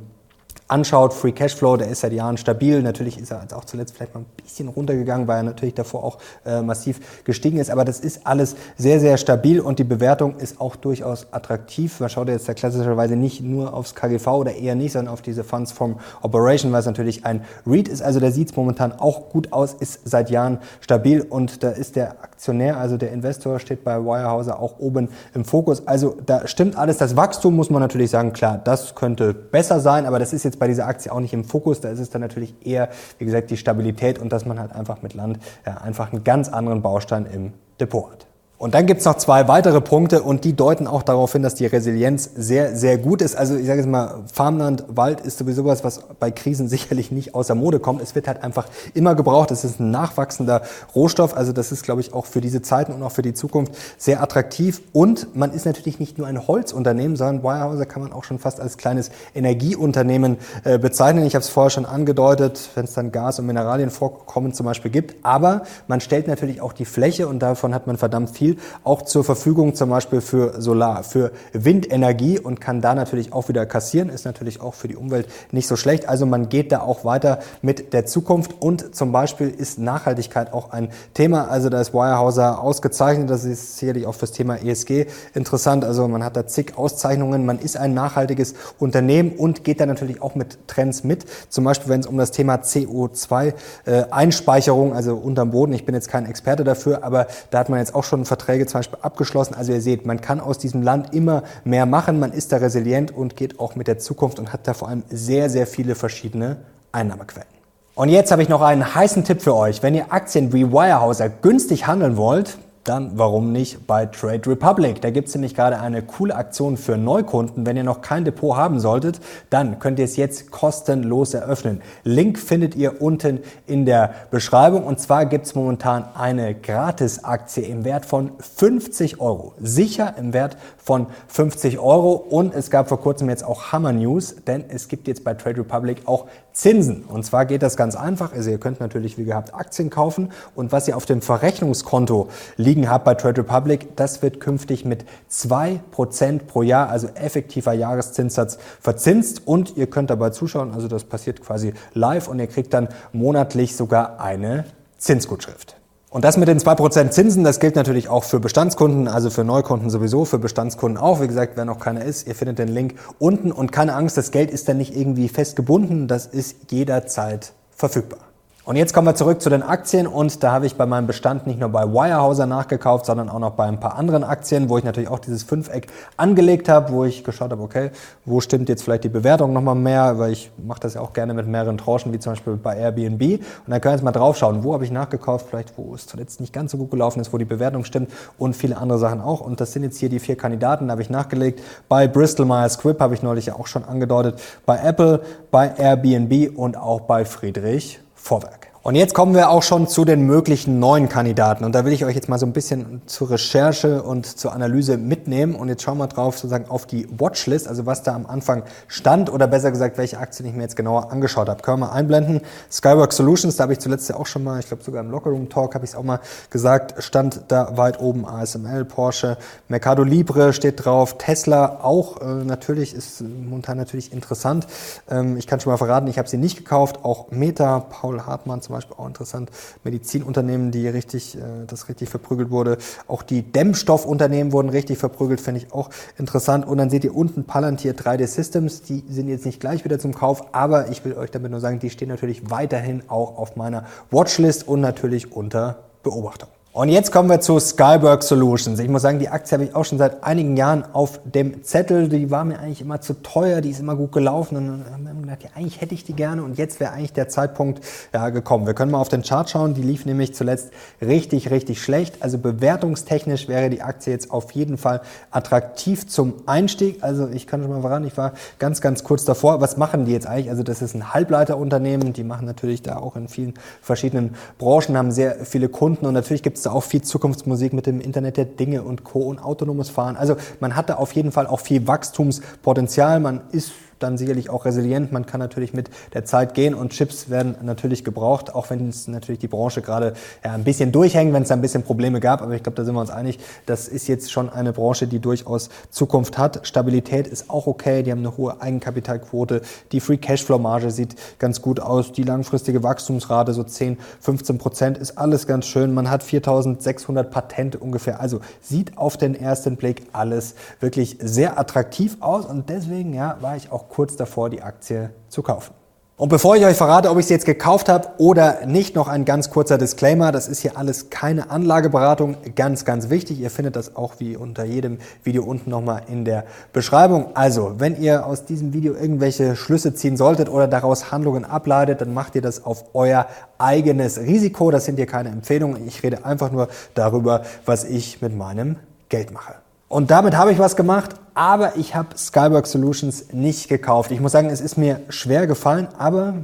anschaut, 0.68 1.14
Free 1.14 1.32
Cashflow, 1.32 1.76
der 1.76 1.88
ist 1.88 2.00
seit 2.00 2.12
Jahren 2.12 2.36
stabil. 2.36 2.82
Natürlich 2.82 3.18
ist 3.18 3.32
er 3.32 3.46
auch 3.54 3.64
zuletzt 3.64 3.96
vielleicht 3.96 4.14
mal 4.14 4.20
ein 4.20 4.26
bisschen 4.42 4.68
runtergegangen, 4.68 5.26
weil 5.26 5.38
er 5.38 5.42
natürlich 5.42 5.74
davor 5.74 6.04
auch 6.04 6.18
äh, 6.44 6.62
massiv 6.62 7.24
gestiegen 7.24 7.58
ist. 7.58 7.70
Aber 7.70 7.84
das 7.84 8.00
ist 8.00 8.26
alles 8.26 8.54
sehr, 8.76 9.00
sehr 9.00 9.16
stabil 9.16 9.60
und 9.60 9.78
die 9.78 9.84
Bewertung 9.84 10.36
ist 10.36 10.60
auch 10.60 10.76
durchaus 10.76 11.32
attraktiv. 11.32 12.00
Man 12.00 12.10
schaut 12.10 12.28
jetzt 12.28 12.48
da 12.48 12.54
klassischerweise 12.54 13.16
nicht 13.16 13.40
nur 13.40 13.72
aufs 13.72 13.94
KGV 13.94 14.26
oder 14.28 14.54
eher 14.54 14.74
nicht, 14.74 14.92
sondern 14.92 15.12
auf 15.12 15.22
diese 15.22 15.42
Funds 15.42 15.72
from 15.72 15.98
Operation, 16.22 16.70
weil 16.72 16.80
es 16.80 16.86
natürlich 16.86 17.24
ein 17.24 17.42
REIT 17.66 17.88
ist. 17.88 18.02
Also 18.02 18.20
da 18.20 18.30
sieht 18.30 18.50
es 18.50 18.56
momentan 18.56 18.92
auch 18.92 19.30
gut 19.30 19.52
aus, 19.52 19.74
ist 19.74 20.00
seit 20.04 20.30
Jahren 20.30 20.58
stabil 20.80 21.22
und 21.22 21.62
da 21.62 21.70
ist 21.70 21.96
der 21.96 22.22
Aktionär, 22.22 22.76
also 22.76 22.96
der 22.96 23.12
Investor 23.12 23.58
steht 23.58 23.84
bei 23.84 23.98
Wirehauser 23.98 24.60
auch 24.60 24.78
oben 24.78 25.08
im 25.34 25.44
Fokus. 25.44 25.86
Also 25.86 26.16
da 26.26 26.46
stimmt 26.46 26.76
alles. 26.76 26.98
Das 26.98 27.16
Wachstum 27.16 27.56
muss 27.56 27.70
man 27.70 27.80
natürlich 27.80 28.10
sagen, 28.10 28.32
klar, 28.32 28.60
das 28.62 28.94
könnte 28.94 29.32
besser 29.32 29.80
sein, 29.80 30.04
aber 30.04 30.18
das 30.18 30.32
ist 30.32 30.44
jetzt 30.44 30.57
bei 30.58 30.66
dieser 30.66 30.86
Aktie 30.86 31.12
auch 31.12 31.20
nicht 31.20 31.32
im 31.32 31.44
Fokus. 31.44 31.80
Da 31.80 31.90
ist 31.90 31.98
es 31.98 32.10
dann 32.10 32.20
natürlich 32.20 32.54
eher, 32.64 32.88
wie 33.18 33.24
gesagt, 33.24 33.50
die 33.50 33.56
Stabilität 33.56 34.18
und 34.18 34.32
dass 34.32 34.46
man 34.46 34.58
halt 34.58 34.72
einfach 34.72 35.02
mit 35.02 35.14
Land 35.14 35.38
ja, 35.66 35.78
einfach 35.78 36.12
einen 36.12 36.24
ganz 36.24 36.48
anderen 36.48 36.82
Baustein 36.82 37.26
im 37.26 37.52
Depot 37.80 38.10
hat. 38.10 38.26
Und 38.58 38.74
dann 38.74 38.86
gibt's 38.86 39.04
noch 39.04 39.16
zwei 39.16 39.46
weitere 39.46 39.80
Punkte 39.80 40.20
und 40.20 40.42
die 40.42 40.52
deuten 40.52 40.88
auch 40.88 41.04
darauf 41.04 41.30
hin, 41.30 41.42
dass 41.42 41.54
die 41.54 41.66
Resilienz 41.66 42.28
sehr, 42.34 42.74
sehr 42.74 42.98
gut 42.98 43.22
ist. 43.22 43.36
Also 43.36 43.54
ich 43.54 43.68
sage 43.68 43.78
jetzt 43.78 43.88
mal, 43.88 44.24
Farmland, 44.32 44.84
Wald 44.88 45.20
ist 45.20 45.38
sowieso 45.38 45.64
was, 45.64 45.84
was 45.84 46.00
bei 46.18 46.32
Krisen 46.32 46.68
sicherlich 46.68 47.12
nicht 47.12 47.36
außer 47.36 47.54
Mode 47.54 47.78
kommt. 47.78 48.02
Es 48.02 48.16
wird 48.16 48.26
halt 48.26 48.42
einfach 48.42 48.66
immer 48.94 49.14
gebraucht. 49.14 49.52
Es 49.52 49.62
ist 49.62 49.78
ein 49.78 49.92
nachwachsender 49.92 50.62
Rohstoff. 50.92 51.36
Also 51.36 51.52
das 51.52 51.70
ist, 51.70 51.84
glaube 51.84 52.00
ich, 52.00 52.12
auch 52.12 52.26
für 52.26 52.40
diese 52.40 52.60
Zeiten 52.60 52.92
und 52.92 53.00
auch 53.04 53.12
für 53.12 53.22
die 53.22 53.32
Zukunft 53.32 53.76
sehr 53.96 54.20
attraktiv. 54.20 54.82
Und 54.92 55.36
man 55.36 55.52
ist 55.52 55.64
natürlich 55.64 56.00
nicht 56.00 56.18
nur 56.18 56.26
ein 56.26 56.48
Holzunternehmen, 56.48 57.16
sondern 57.16 57.44
Weyerhaeuser 57.44 57.86
kann 57.86 58.02
man 58.02 58.12
auch 58.12 58.24
schon 58.24 58.40
fast 58.40 58.60
als 58.60 58.76
kleines 58.76 59.12
Energieunternehmen 59.36 60.36
äh, 60.64 60.78
bezeichnen. 60.78 61.24
Ich 61.26 61.36
habe 61.36 61.44
es 61.44 61.48
vorher 61.48 61.70
schon 61.70 61.86
angedeutet, 61.86 62.70
wenn 62.74 62.86
es 62.86 62.94
dann 62.94 63.12
Gas- 63.12 63.38
und 63.38 63.46
Mineralienvorkommen 63.46 64.52
zum 64.52 64.66
Beispiel 64.66 64.90
gibt. 64.90 65.14
Aber 65.24 65.62
man 65.86 66.00
stellt 66.00 66.26
natürlich 66.26 66.60
auch 66.60 66.72
die 66.72 66.86
Fläche 66.86 67.28
und 67.28 67.38
davon 67.38 67.72
hat 67.72 67.86
man 67.86 67.96
verdammt 67.96 68.30
viel 68.30 68.47
viel 68.48 68.56
auch 68.84 69.02
zur 69.02 69.24
Verfügung, 69.24 69.74
zum 69.74 69.90
Beispiel 69.90 70.20
für 70.20 70.60
Solar, 70.60 71.02
für 71.02 71.32
Windenergie 71.52 72.38
und 72.38 72.60
kann 72.60 72.80
da 72.80 72.94
natürlich 72.94 73.32
auch 73.32 73.48
wieder 73.48 73.66
kassieren, 73.66 74.08
ist 74.08 74.24
natürlich 74.24 74.60
auch 74.60 74.74
für 74.74 74.86
die 74.88 74.96
Umwelt 74.96 75.28
nicht 75.52 75.68
so 75.68 75.76
schlecht. 75.76 76.08
Also 76.08 76.26
man 76.26 76.48
geht 76.48 76.72
da 76.72 76.80
auch 76.80 77.04
weiter 77.04 77.38
mit 77.62 77.92
der 77.92 78.06
Zukunft 78.06 78.54
und 78.60 78.94
zum 78.94 79.12
Beispiel 79.12 79.50
ist 79.50 79.78
Nachhaltigkeit 79.78 80.52
auch 80.52 80.70
ein 80.70 80.88
Thema. 81.14 81.48
Also 81.48 81.68
da 81.68 81.80
ist 81.80 81.94
Weyerhauser 81.94 82.60
ausgezeichnet, 82.62 83.30
das 83.30 83.44
ist 83.44 83.78
sicherlich 83.78 84.06
auch 84.06 84.14
fürs 84.14 84.32
Thema 84.32 84.56
ESG 84.56 85.06
interessant. 85.34 85.84
Also 85.84 86.08
man 86.08 86.24
hat 86.24 86.36
da 86.36 86.46
zig 86.46 86.72
Auszeichnungen, 86.76 87.46
man 87.46 87.58
ist 87.58 87.76
ein 87.76 87.94
nachhaltiges 87.94 88.54
Unternehmen 88.78 89.32
und 89.32 89.64
geht 89.64 89.80
da 89.80 89.86
natürlich 89.86 90.22
auch 90.22 90.34
mit 90.34 90.68
Trends 90.68 91.04
mit. 91.04 91.26
Zum 91.48 91.64
Beispiel, 91.64 91.90
wenn 91.90 92.00
es 92.00 92.06
um 92.06 92.16
das 92.16 92.30
Thema 92.30 92.54
CO2-Einspeicherung, 92.56 94.92
äh, 94.92 94.94
also 94.94 95.16
unterm 95.16 95.50
Boden, 95.50 95.72
ich 95.72 95.84
bin 95.84 95.94
jetzt 95.94 96.08
kein 96.08 96.24
Experte 96.26 96.64
dafür, 96.64 97.04
aber 97.04 97.26
da 97.50 97.58
hat 97.58 97.68
man 97.68 97.80
jetzt 97.80 97.94
auch 97.94 98.04
schon 98.04 98.24
Verträge 98.38 98.66
zum 98.66 98.78
Beispiel 98.78 98.98
abgeschlossen. 99.02 99.54
Also 99.54 99.72
ihr 99.72 99.80
seht, 99.80 100.06
man 100.06 100.20
kann 100.20 100.40
aus 100.40 100.58
diesem 100.58 100.82
Land 100.82 101.12
immer 101.12 101.42
mehr 101.64 101.86
machen, 101.86 102.20
man 102.20 102.32
ist 102.32 102.52
da 102.52 102.58
resilient 102.58 103.10
und 103.10 103.36
geht 103.36 103.58
auch 103.58 103.74
mit 103.74 103.88
der 103.88 103.98
Zukunft 103.98 104.38
und 104.38 104.52
hat 104.52 104.66
da 104.66 104.74
vor 104.74 104.88
allem 104.88 105.02
sehr, 105.10 105.50
sehr 105.50 105.66
viele 105.66 105.94
verschiedene 105.94 106.58
Einnahmequellen. 106.92 107.48
Und 107.94 108.10
jetzt 108.10 108.30
habe 108.30 108.42
ich 108.42 108.48
noch 108.48 108.62
einen 108.62 108.94
heißen 108.94 109.24
Tipp 109.24 109.42
für 109.42 109.56
euch. 109.56 109.82
Wenn 109.82 109.94
ihr 109.94 110.12
Aktien 110.12 110.52
wie 110.52 110.70
Wirehauser 110.70 111.28
günstig 111.28 111.88
handeln 111.88 112.16
wollt, 112.16 112.56
dann 112.88 113.12
warum 113.18 113.52
nicht 113.52 113.86
bei 113.86 114.06
Trade 114.06 114.50
Republic? 114.50 115.00
Da 115.00 115.10
gibt 115.10 115.28
es 115.28 115.34
nämlich 115.34 115.54
gerade 115.54 115.80
eine 115.80 116.02
coole 116.02 116.34
Aktion 116.34 116.76
für 116.76 116.96
Neukunden. 116.96 117.66
Wenn 117.66 117.76
ihr 117.76 117.84
noch 117.84 118.00
kein 118.00 118.24
Depot 118.24 118.56
haben 118.56 118.80
solltet, 118.80 119.20
dann 119.50 119.78
könnt 119.78 119.98
ihr 119.98 120.04
es 120.04 120.16
jetzt 120.16 120.50
kostenlos 120.50 121.34
eröffnen. 121.34 121.82
Link 122.04 122.38
findet 122.38 122.74
ihr 122.74 123.02
unten 123.02 123.40
in 123.66 123.84
der 123.84 124.14
Beschreibung. 124.30 124.84
Und 124.84 125.00
zwar 125.00 125.26
gibt 125.26 125.46
es 125.46 125.54
momentan 125.54 126.08
eine 126.14 126.54
Gratis-Aktie 126.54 127.64
im 127.64 127.84
Wert 127.84 128.06
von 128.06 128.32
50 128.38 129.20
Euro. 129.20 129.54
Sicher 129.58 130.14
im 130.16 130.32
Wert 130.32 130.56
von 130.78 131.06
50 131.28 131.78
Euro. 131.78 132.12
Und 132.12 132.54
es 132.54 132.70
gab 132.70 132.88
vor 132.88 133.00
kurzem 133.00 133.28
jetzt 133.28 133.44
auch 133.44 133.72
Hammer 133.72 133.92
News, 133.92 134.36
denn 134.46 134.64
es 134.68 134.88
gibt 134.88 135.08
jetzt 135.08 135.24
bei 135.24 135.34
Trade 135.34 135.58
Republic 135.58 136.02
auch 136.06 136.26
Zinsen. 136.58 137.04
Und 137.04 137.24
zwar 137.24 137.46
geht 137.46 137.62
das 137.62 137.76
ganz 137.76 137.94
einfach. 137.94 138.32
Also 138.32 138.50
ihr 138.50 138.58
könnt 138.58 138.80
natürlich 138.80 139.16
wie 139.16 139.24
gehabt 139.24 139.54
Aktien 139.54 139.90
kaufen 139.90 140.32
und 140.56 140.72
was 140.72 140.88
ihr 140.88 140.96
auf 140.96 141.06
dem 141.06 141.22
Verrechnungskonto 141.22 142.30
liegen 142.56 142.90
habt 142.90 143.04
bei 143.04 143.14
Trade 143.14 143.42
Republic, 143.42 143.94
das 143.94 144.22
wird 144.22 144.40
künftig 144.40 144.84
mit 144.84 145.04
zwei 145.28 145.80
Prozent 145.92 146.48
pro 146.48 146.62
Jahr, 146.62 146.90
also 146.90 147.06
effektiver 147.14 147.74
Jahreszinssatz 147.74 148.58
verzinst 148.80 149.46
und 149.46 149.76
ihr 149.76 149.86
könnt 149.86 150.10
dabei 150.10 150.30
zuschauen. 150.30 150.72
Also 150.74 150.88
das 150.88 151.04
passiert 151.04 151.42
quasi 151.42 151.74
live 151.94 152.26
und 152.26 152.40
ihr 152.40 152.48
kriegt 152.48 152.74
dann 152.74 152.88
monatlich 153.12 153.76
sogar 153.76 154.20
eine 154.20 154.64
Zinsgutschrift. 154.96 155.77
Und 156.10 156.24
das 156.24 156.38
mit 156.38 156.48
den 156.48 156.58
2% 156.58 157.10
Zinsen, 157.10 157.44
das 157.44 157.60
gilt 157.60 157.76
natürlich 157.76 158.08
auch 158.08 158.24
für 158.24 158.40
Bestandskunden, 158.40 159.08
also 159.08 159.28
für 159.28 159.44
Neukunden 159.44 159.90
sowieso, 159.90 160.24
für 160.24 160.38
Bestandskunden 160.38 160.96
auch. 160.96 161.20
Wie 161.20 161.28
gesagt, 161.28 161.52
wer 161.56 161.66
noch 161.66 161.78
keiner 161.78 162.02
ist, 162.02 162.26
ihr 162.26 162.34
findet 162.34 162.58
den 162.58 162.68
Link 162.68 162.94
unten 163.18 163.52
und 163.52 163.72
keine 163.72 163.94
Angst, 163.94 164.16
das 164.16 164.30
Geld 164.30 164.50
ist 164.50 164.68
dann 164.68 164.78
nicht 164.78 164.96
irgendwie 164.96 165.28
festgebunden, 165.28 166.08
das 166.08 166.24
ist 166.24 166.72
jederzeit 166.72 167.52
verfügbar. 167.70 168.27
Und 168.68 168.76
jetzt 168.76 168.92
kommen 168.92 169.06
wir 169.06 169.14
zurück 169.14 169.40
zu 169.40 169.48
den 169.48 169.62
Aktien 169.62 170.06
und 170.06 170.42
da 170.42 170.52
habe 170.52 170.66
ich 170.66 170.76
bei 170.76 170.84
meinem 170.84 171.06
Bestand 171.06 171.46
nicht 171.46 171.58
nur 171.58 171.70
bei 171.70 171.86
Wirehauser 171.86 172.44
nachgekauft, 172.44 173.06
sondern 173.06 173.30
auch 173.30 173.38
noch 173.38 173.52
bei 173.52 173.64
ein 173.64 173.80
paar 173.80 173.96
anderen 173.96 174.24
Aktien, 174.24 174.68
wo 174.68 174.76
ich 174.76 174.84
natürlich 174.84 175.08
auch 175.08 175.20
dieses 175.20 175.42
Fünfeck 175.42 175.86
angelegt 176.18 176.68
habe, 176.68 176.92
wo 176.92 177.04
ich 177.04 177.24
geschaut 177.24 177.50
habe, 177.50 177.62
okay, 177.62 177.92
wo 178.26 178.42
stimmt 178.42 178.68
jetzt 178.68 178.82
vielleicht 178.82 179.04
die 179.04 179.08
Bewertung 179.08 179.54
nochmal 179.54 179.74
mehr, 179.74 180.18
weil 180.18 180.32
ich 180.32 180.50
mache 180.62 180.80
das 180.80 180.92
ja 180.92 181.00
auch 181.00 181.14
gerne 181.14 181.32
mit 181.32 181.46
mehreren 181.46 181.78
Tranchen, 181.78 182.12
wie 182.12 182.18
zum 182.18 182.32
Beispiel 182.32 182.56
bei 182.56 182.76
Airbnb. 182.76 183.22
Und 183.22 183.40
dann 183.68 183.80
können 183.80 183.92
wir 183.92 183.92
jetzt 183.92 184.04
mal 184.04 184.12
drauf 184.12 184.36
schauen, 184.36 184.62
wo 184.62 184.74
habe 184.74 184.84
ich 184.84 184.90
nachgekauft, 184.90 185.46
vielleicht 185.48 185.72
wo 185.78 185.94
es 185.94 186.06
zuletzt 186.06 186.38
nicht 186.38 186.52
ganz 186.52 186.72
so 186.72 186.76
gut 186.76 186.90
gelaufen 186.90 187.20
ist, 187.20 187.32
wo 187.32 187.38
die 187.38 187.46
Bewertung 187.46 187.84
stimmt 187.84 188.10
und 188.36 188.54
viele 188.54 188.76
andere 188.76 188.98
Sachen 188.98 189.22
auch. 189.22 189.40
Und 189.40 189.62
das 189.62 189.72
sind 189.72 189.82
jetzt 189.82 189.96
hier 189.96 190.10
die 190.10 190.18
vier 190.18 190.36
Kandidaten, 190.36 190.88
da 190.88 190.92
habe 190.92 191.00
ich 191.00 191.08
nachgelegt. 191.08 191.62
Bei 191.88 192.06
Bristol 192.06 192.44
Myers 192.44 192.74
Squibb 192.74 193.00
habe 193.00 193.14
ich 193.14 193.22
neulich 193.22 193.46
ja 193.46 193.54
auch 193.54 193.66
schon 193.66 193.82
angedeutet, 193.82 194.38
bei 194.66 194.76
Apple, 194.76 195.22
bei 195.50 195.72
Airbnb 195.78 196.54
und 196.54 196.76
auch 196.76 197.00
bei 197.00 197.24
Friedrich 197.24 198.00
Vorwerk. 198.18 198.67
Und 198.82 198.94
jetzt 198.94 199.12
kommen 199.12 199.34
wir 199.34 199.50
auch 199.50 199.64
schon 199.64 199.88
zu 199.88 200.04
den 200.04 200.22
möglichen 200.22 200.78
neuen 200.78 201.08
Kandidaten. 201.08 201.64
Und 201.64 201.74
da 201.74 201.84
will 201.84 201.92
ich 201.92 202.04
euch 202.04 202.14
jetzt 202.14 202.28
mal 202.28 202.38
so 202.38 202.46
ein 202.46 202.52
bisschen 202.52 203.02
zur 203.06 203.30
Recherche 203.30 204.04
und 204.04 204.24
zur 204.24 204.52
Analyse 204.52 204.96
mitnehmen. 204.96 205.56
Und 205.56 205.68
jetzt 205.68 205.82
schauen 205.82 205.98
wir 205.98 206.06
drauf 206.06 206.38
sozusagen 206.38 206.70
auf 206.70 206.86
die 206.86 207.08
Watchlist, 207.10 207.66
also 207.66 207.86
was 207.86 208.04
da 208.04 208.14
am 208.14 208.26
Anfang 208.26 208.62
stand 208.86 209.32
oder 209.32 209.48
besser 209.48 209.72
gesagt, 209.72 209.98
welche 209.98 210.18
Aktien 210.18 210.48
ich 210.48 210.54
mir 210.54 210.62
jetzt 210.62 210.76
genauer 210.76 211.10
angeschaut 211.10 211.48
habe. 211.48 211.60
Können 211.60 211.80
wir 211.80 211.92
einblenden. 211.92 212.40
Skywork 212.70 213.12
Solutions, 213.12 213.56
da 213.56 213.64
habe 213.64 213.72
ich 213.72 213.80
zuletzt 213.80 214.08
ja 214.08 214.14
auch 214.14 214.26
schon 214.26 214.44
mal, 214.44 214.60
ich 214.60 214.68
glaube 214.68 214.84
sogar 214.84 215.02
im 215.02 215.10
Lockerroom 215.10 215.48
Talk 215.48 215.74
habe 215.74 215.84
ich 215.84 215.90
es 215.90 215.96
auch 215.96 216.04
mal 216.04 216.20
gesagt, 216.50 217.02
stand 217.02 217.42
da 217.48 217.76
weit 217.76 218.00
oben 218.00 218.26
ASML, 218.26 218.84
Porsche, 218.84 219.38
Mercado 219.66 220.04
Libre 220.04 220.52
steht 220.52 220.84
drauf, 220.84 221.18
Tesla 221.18 221.80
auch 221.82 222.20
äh, 222.20 222.44
natürlich, 222.44 222.94
ist 222.94 223.22
momentan 223.22 223.76
natürlich 223.76 224.12
interessant. 224.12 224.68
Ähm, 225.10 225.36
ich 225.36 225.48
kann 225.48 225.58
schon 225.58 225.72
mal 225.72 225.78
verraten, 225.78 226.06
ich 226.06 226.18
habe 226.18 226.28
sie 226.28 226.38
nicht 226.38 226.56
gekauft. 226.56 227.04
Auch 227.04 227.30
Meta, 227.30 227.80
Paul 227.80 228.22
Hartmann 228.24 228.62
zum 228.68 228.76
Beispiel 228.76 228.96
auch 228.98 229.06
interessant. 229.06 229.50
Medizinunternehmen, 229.82 230.70
die 230.70 230.86
richtig, 230.88 231.36
äh, 231.36 231.40
das 231.66 231.88
richtig 231.88 232.10
verprügelt 232.10 232.50
wurde. 232.50 232.76
Auch 233.06 233.22
die 233.22 233.42
Dämmstoffunternehmen 233.42 234.52
wurden 234.52 234.68
richtig 234.68 234.98
verprügelt, 234.98 235.40
finde 235.40 235.60
ich 235.62 235.72
auch 235.72 235.90
interessant. 236.18 236.66
Und 236.66 236.78
dann 236.78 236.90
seht 236.90 237.04
ihr 237.04 237.16
unten 237.16 237.44
Palantir 237.44 237.94
3D 237.94 238.26
Systems, 238.26 238.82
die 238.82 239.02
sind 239.08 239.28
jetzt 239.28 239.46
nicht 239.46 239.60
gleich 239.60 239.84
wieder 239.84 239.98
zum 239.98 240.14
Kauf, 240.14 240.54
aber 240.54 240.90
ich 240.90 241.04
will 241.04 241.14
euch 241.14 241.30
damit 241.30 241.50
nur 241.50 241.60
sagen, 241.60 241.78
die 241.78 241.90
stehen 241.90 242.08
natürlich 242.08 242.50
weiterhin 242.50 243.02
auch 243.08 243.38
auf 243.38 243.56
meiner 243.56 243.86
Watchlist 244.10 244.68
und 244.68 244.80
natürlich 244.80 245.32
unter 245.32 245.78
Beobachtung. 246.02 246.48
Und 246.70 246.90
jetzt 246.90 247.12
kommen 247.12 247.30
wir 247.30 247.40
zu 247.40 247.58
Skyberg 247.58 248.22
Solutions. 248.22 248.78
Ich 248.78 248.88
muss 248.88 249.00
sagen, 249.00 249.18
die 249.18 249.30
Aktie 249.30 249.56
habe 249.56 249.64
ich 249.64 249.74
auch 249.74 249.86
schon 249.86 249.96
seit 249.96 250.22
einigen 250.22 250.54
Jahren 250.54 250.84
auf 250.92 251.18
dem 251.24 251.64
Zettel. 251.64 252.10
Die 252.10 252.30
war 252.30 252.44
mir 252.44 252.60
eigentlich 252.60 252.82
immer 252.82 253.00
zu 253.00 253.14
teuer, 253.14 253.62
die 253.62 253.70
ist 253.70 253.80
immer 253.80 253.96
gut 253.96 254.12
gelaufen. 254.12 254.56
Und 254.56 254.66
dann 254.66 254.84
haben 254.92 255.04
wir 255.04 255.22
gedacht, 255.22 255.44
ja, 255.44 255.50
eigentlich 255.56 255.80
hätte 255.80 255.94
ich 255.94 256.04
die 256.04 256.12
gerne 256.12 256.42
und 256.42 256.58
jetzt 256.58 256.78
wäre 256.78 256.92
eigentlich 256.92 257.14
der 257.14 257.28
Zeitpunkt 257.28 257.82
ja, 258.12 258.28
gekommen. 258.28 258.66
Wir 258.66 258.74
können 258.74 258.92
mal 258.92 259.00
auf 259.00 259.08
den 259.08 259.22
Chart 259.22 259.48
schauen. 259.48 259.72
Die 259.72 259.82
lief 259.82 260.04
nämlich 260.04 260.34
zuletzt 260.34 260.70
richtig, 261.00 261.50
richtig 261.50 261.82
schlecht. 261.82 262.22
Also 262.22 262.36
bewertungstechnisch 262.36 263.48
wäre 263.48 263.70
die 263.70 263.80
Aktie 263.80 264.12
jetzt 264.12 264.30
auf 264.30 264.52
jeden 264.52 264.76
Fall 264.76 265.00
attraktiv 265.30 266.06
zum 266.06 266.34
Einstieg. 266.44 267.02
Also 267.02 267.28
ich 267.28 267.46
kann 267.46 267.62
schon 267.62 267.70
mal 267.70 267.80
voran, 267.80 268.06
ich 268.06 268.16
war 268.18 268.34
ganz, 268.58 268.82
ganz 268.82 269.04
kurz 269.04 269.24
davor. 269.24 269.62
Was 269.62 269.78
machen 269.78 270.04
die 270.04 270.12
jetzt 270.12 270.26
eigentlich? 270.26 270.50
Also 270.50 270.62
das 270.62 270.82
ist 270.82 270.94
ein 270.94 271.14
Halbleiterunternehmen. 271.14 272.12
Die 272.12 272.24
machen 272.24 272.46
natürlich 272.46 272.82
da 272.82 272.98
auch 272.98 273.16
in 273.16 273.26
vielen 273.28 273.54
verschiedenen 273.80 274.34
Branchen, 274.58 274.98
haben 274.98 275.12
sehr 275.12 275.46
viele 275.46 275.70
Kunden 275.70 276.04
und 276.04 276.12
natürlich 276.12 276.42
gibt 276.42 276.57
es 276.58 276.62
da 276.64 276.72
auch 276.72 276.82
viel 276.82 277.02
Zukunftsmusik 277.02 277.72
mit 277.72 277.86
dem 277.86 278.00
Internet 278.00 278.36
der 278.36 278.44
Dinge 278.44 278.82
und 278.82 279.04
Co. 279.04 279.20
und 279.20 279.38
autonomes 279.38 279.90
Fahren. 279.90 280.16
Also 280.16 280.36
man 280.60 280.76
hat 280.76 280.90
da 280.90 280.94
auf 280.96 281.12
jeden 281.12 281.32
Fall 281.32 281.46
auch 281.46 281.60
viel 281.60 281.86
Wachstumspotenzial. 281.86 283.20
Man 283.20 283.42
ist 283.50 283.72
dann 283.98 284.18
sicherlich 284.18 284.50
auch 284.50 284.64
resilient. 284.64 285.12
Man 285.12 285.26
kann 285.26 285.40
natürlich 285.40 285.72
mit 285.72 285.90
der 286.14 286.24
Zeit 286.24 286.54
gehen 286.54 286.74
und 286.74 286.92
Chips 286.92 287.30
werden 287.30 287.56
natürlich 287.62 288.04
gebraucht, 288.04 288.54
auch 288.54 288.70
wenn 288.70 288.88
es 288.88 289.08
natürlich 289.08 289.38
die 289.38 289.48
Branche 289.48 289.82
gerade 289.82 290.14
ja, 290.44 290.52
ein 290.52 290.64
bisschen 290.64 290.92
durchhängt, 290.92 291.32
wenn 291.32 291.42
es 291.42 291.48
da 291.48 291.54
ein 291.54 291.60
bisschen 291.60 291.82
Probleme 291.82 292.20
gab. 292.20 292.42
Aber 292.42 292.54
ich 292.54 292.62
glaube, 292.62 292.76
da 292.76 292.84
sind 292.84 292.94
wir 292.94 293.00
uns 293.00 293.10
einig, 293.10 293.38
das 293.66 293.88
ist 293.88 294.08
jetzt 294.08 294.30
schon 294.30 294.48
eine 294.48 294.72
Branche, 294.72 295.06
die 295.06 295.18
durchaus 295.18 295.68
Zukunft 295.90 296.38
hat. 296.38 296.66
Stabilität 296.66 297.26
ist 297.26 297.50
auch 297.50 297.66
okay. 297.66 298.02
Die 298.02 298.10
haben 298.10 298.20
eine 298.20 298.36
hohe 298.36 298.60
Eigenkapitalquote. 298.60 299.62
Die 299.92 300.00
Free 300.00 300.16
Cashflow 300.16 300.58
Marge 300.58 300.90
sieht 300.90 301.16
ganz 301.38 301.62
gut 301.62 301.80
aus. 301.80 302.12
Die 302.12 302.22
langfristige 302.22 302.82
Wachstumsrate 302.82 303.52
so 303.52 303.62
10, 303.62 303.98
15 304.20 304.58
Prozent 304.58 304.98
ist 304.98 305.18
alles 305.18 305.46
ganz 305.46 305.66
schön. 305.66 305.92
Man 305.94 306.10
hat 306.10 306.22
4600 306.22 307.30
Patente 307.30 307.78
ungefähr. 307.78 308.20
Also 308.20 308.40
sieht 308.60 308.96
auf 308.98 309.16
den 309.16 309.34
ersten 309.34 309.76
Blick 309.76 310.06
alles 310.12 310.54
wirklich 310.80 311.18
sehr 311.20 311.58
attraktiv 311.58 312.16
aus. 312.20 312.46
Und 312.46 312.68
deswegen 312.68 313.14
ja, 313.14 313.38
war 313.40 313.56
ich 313.56 313.72
auch 313.72 313.87
kurz 313.88 314.16
davor, 314.16 314.50
die 314.50 314.62
Aktie 314.62 315.10
zu 315.28 315.42
kaufen. 315.42 315.74
Und 316.18 316.30
bevor 316.30 316.56
ich 316.56 316.64
euch 316.66 316.76
verrate, 316.76 317.10
ob 317.10 317.18
ich 317.18 317.26
sie 317.26 317.34
jetzt 317.34 317.46
gekauft 317.46 317.88
habe 317.88 318.08
oder 318.18 318.66
nicht, 318.66 318.96
noch 318.96 319.06
ein 319.06 319.24
ganz 319.24 319.50
kurzer 319.50 319.78
Disclaimer. 319.78 320.32
Das 320.32 320.48
ist 320.48 320.58
hier 320.62 320.76
alles 320.76 321.10
keine 321.10 321.48
Anlageberatung. 321.48 322.36
Ganz, 322.56 322.84
ganz 322.84 323.08
wichtig. 323.08 323.38
Ihr 323.38 323.50
findet 323.50 323.76
das 323.76 323.94
auch 323.94 324.14
wie 324.18 324.36
unter 324.36 324.64
jedem 324.64 324.98
Video 325.22 325.44
unten 325.44 325.70
nochmal 325.70 326.02
in 326.08 326.24
der 326.24 326.44
Beschreibung. 326.72 327.36
Also, 327.36 327.74
wenn 327.78 328.02
ihr 328.02 328.26
aus 328.26 328.44
diesem 328.44 328.72
Video 328.72 328.94
irgendwelche 328.94 329.54
Schlüsse 329.54 329.94
ziehen 329.94 330.16
solltet 330.16 330.48
oder 330.48 330.66
daraus 330.66 331.12
Handlungen 331.12 331.44
ableitet, 331.44 332.00
dann 332.00 332.12
macht 332.12 332.34
ihr 332.34 332.42
das 332.42 332.64
auf 332.64 332.86
euer 332.94 333.28
eigenes 333.58 334.18
Risiko. 334.18 334.72
Das 334.72 334.86
sind 334.86 334.96
hier 334.96 335.06
keine 335.06 335.28
Empfehlungen. 335.28 335.86
Ich 335.86 336.02
rede 336.02 336.24
einfach 336.24 336.50
nur 336.50 336.66
darüber, 336.94 337.42
was 337.64 337.84
ich 337.84 338.20
mit 338.20 338.36
meinem 338.36 338.74
Geld 339.08 339.32
mache. 339.32 339.54
Und 339.88 340.10
damit 340.10 340.36
habe 340.36 340.52
ich 340.52 340.58
was 340.58 340.76
gemacht, 340.76 341.14
aber 341.32 341.76
ich 341.76 341.94
habe 341.94 342.08
Skywork 342.16 342.66
Solutions 342.66 343.32
nicht 343.32 343.68
gekauft. 343.68 344.10
Ich 344.10 344.20
muss 344.20 344.32
sagen, 344.32 344.50
es 344.50 344.60
ist 344.60 344.76
mir 344.76 345.00
schwer 345.08 345.46
gefallen, 345.46 345.88
aber 345.96 346.34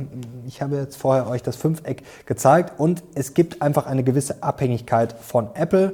ich 0.46 0.62
habe 0.62 0.76
jetzt 0.76 0.96
vorher 0.96 1.28
euch 1.28 1.42
das 1.42 1.56
Fünfeck 1.56 2.04
gezeigt 2.24 2.80
und 2.80 3.02
es 3.14 3.34
gibt 3.34 3.60
einfach 3.60 3.86
eine 3.86 4.02
gewisse 4.02 4.42
Abhängigkeit 4.42 5.14
von 5.20 5.48
Apple. 5.54 5.92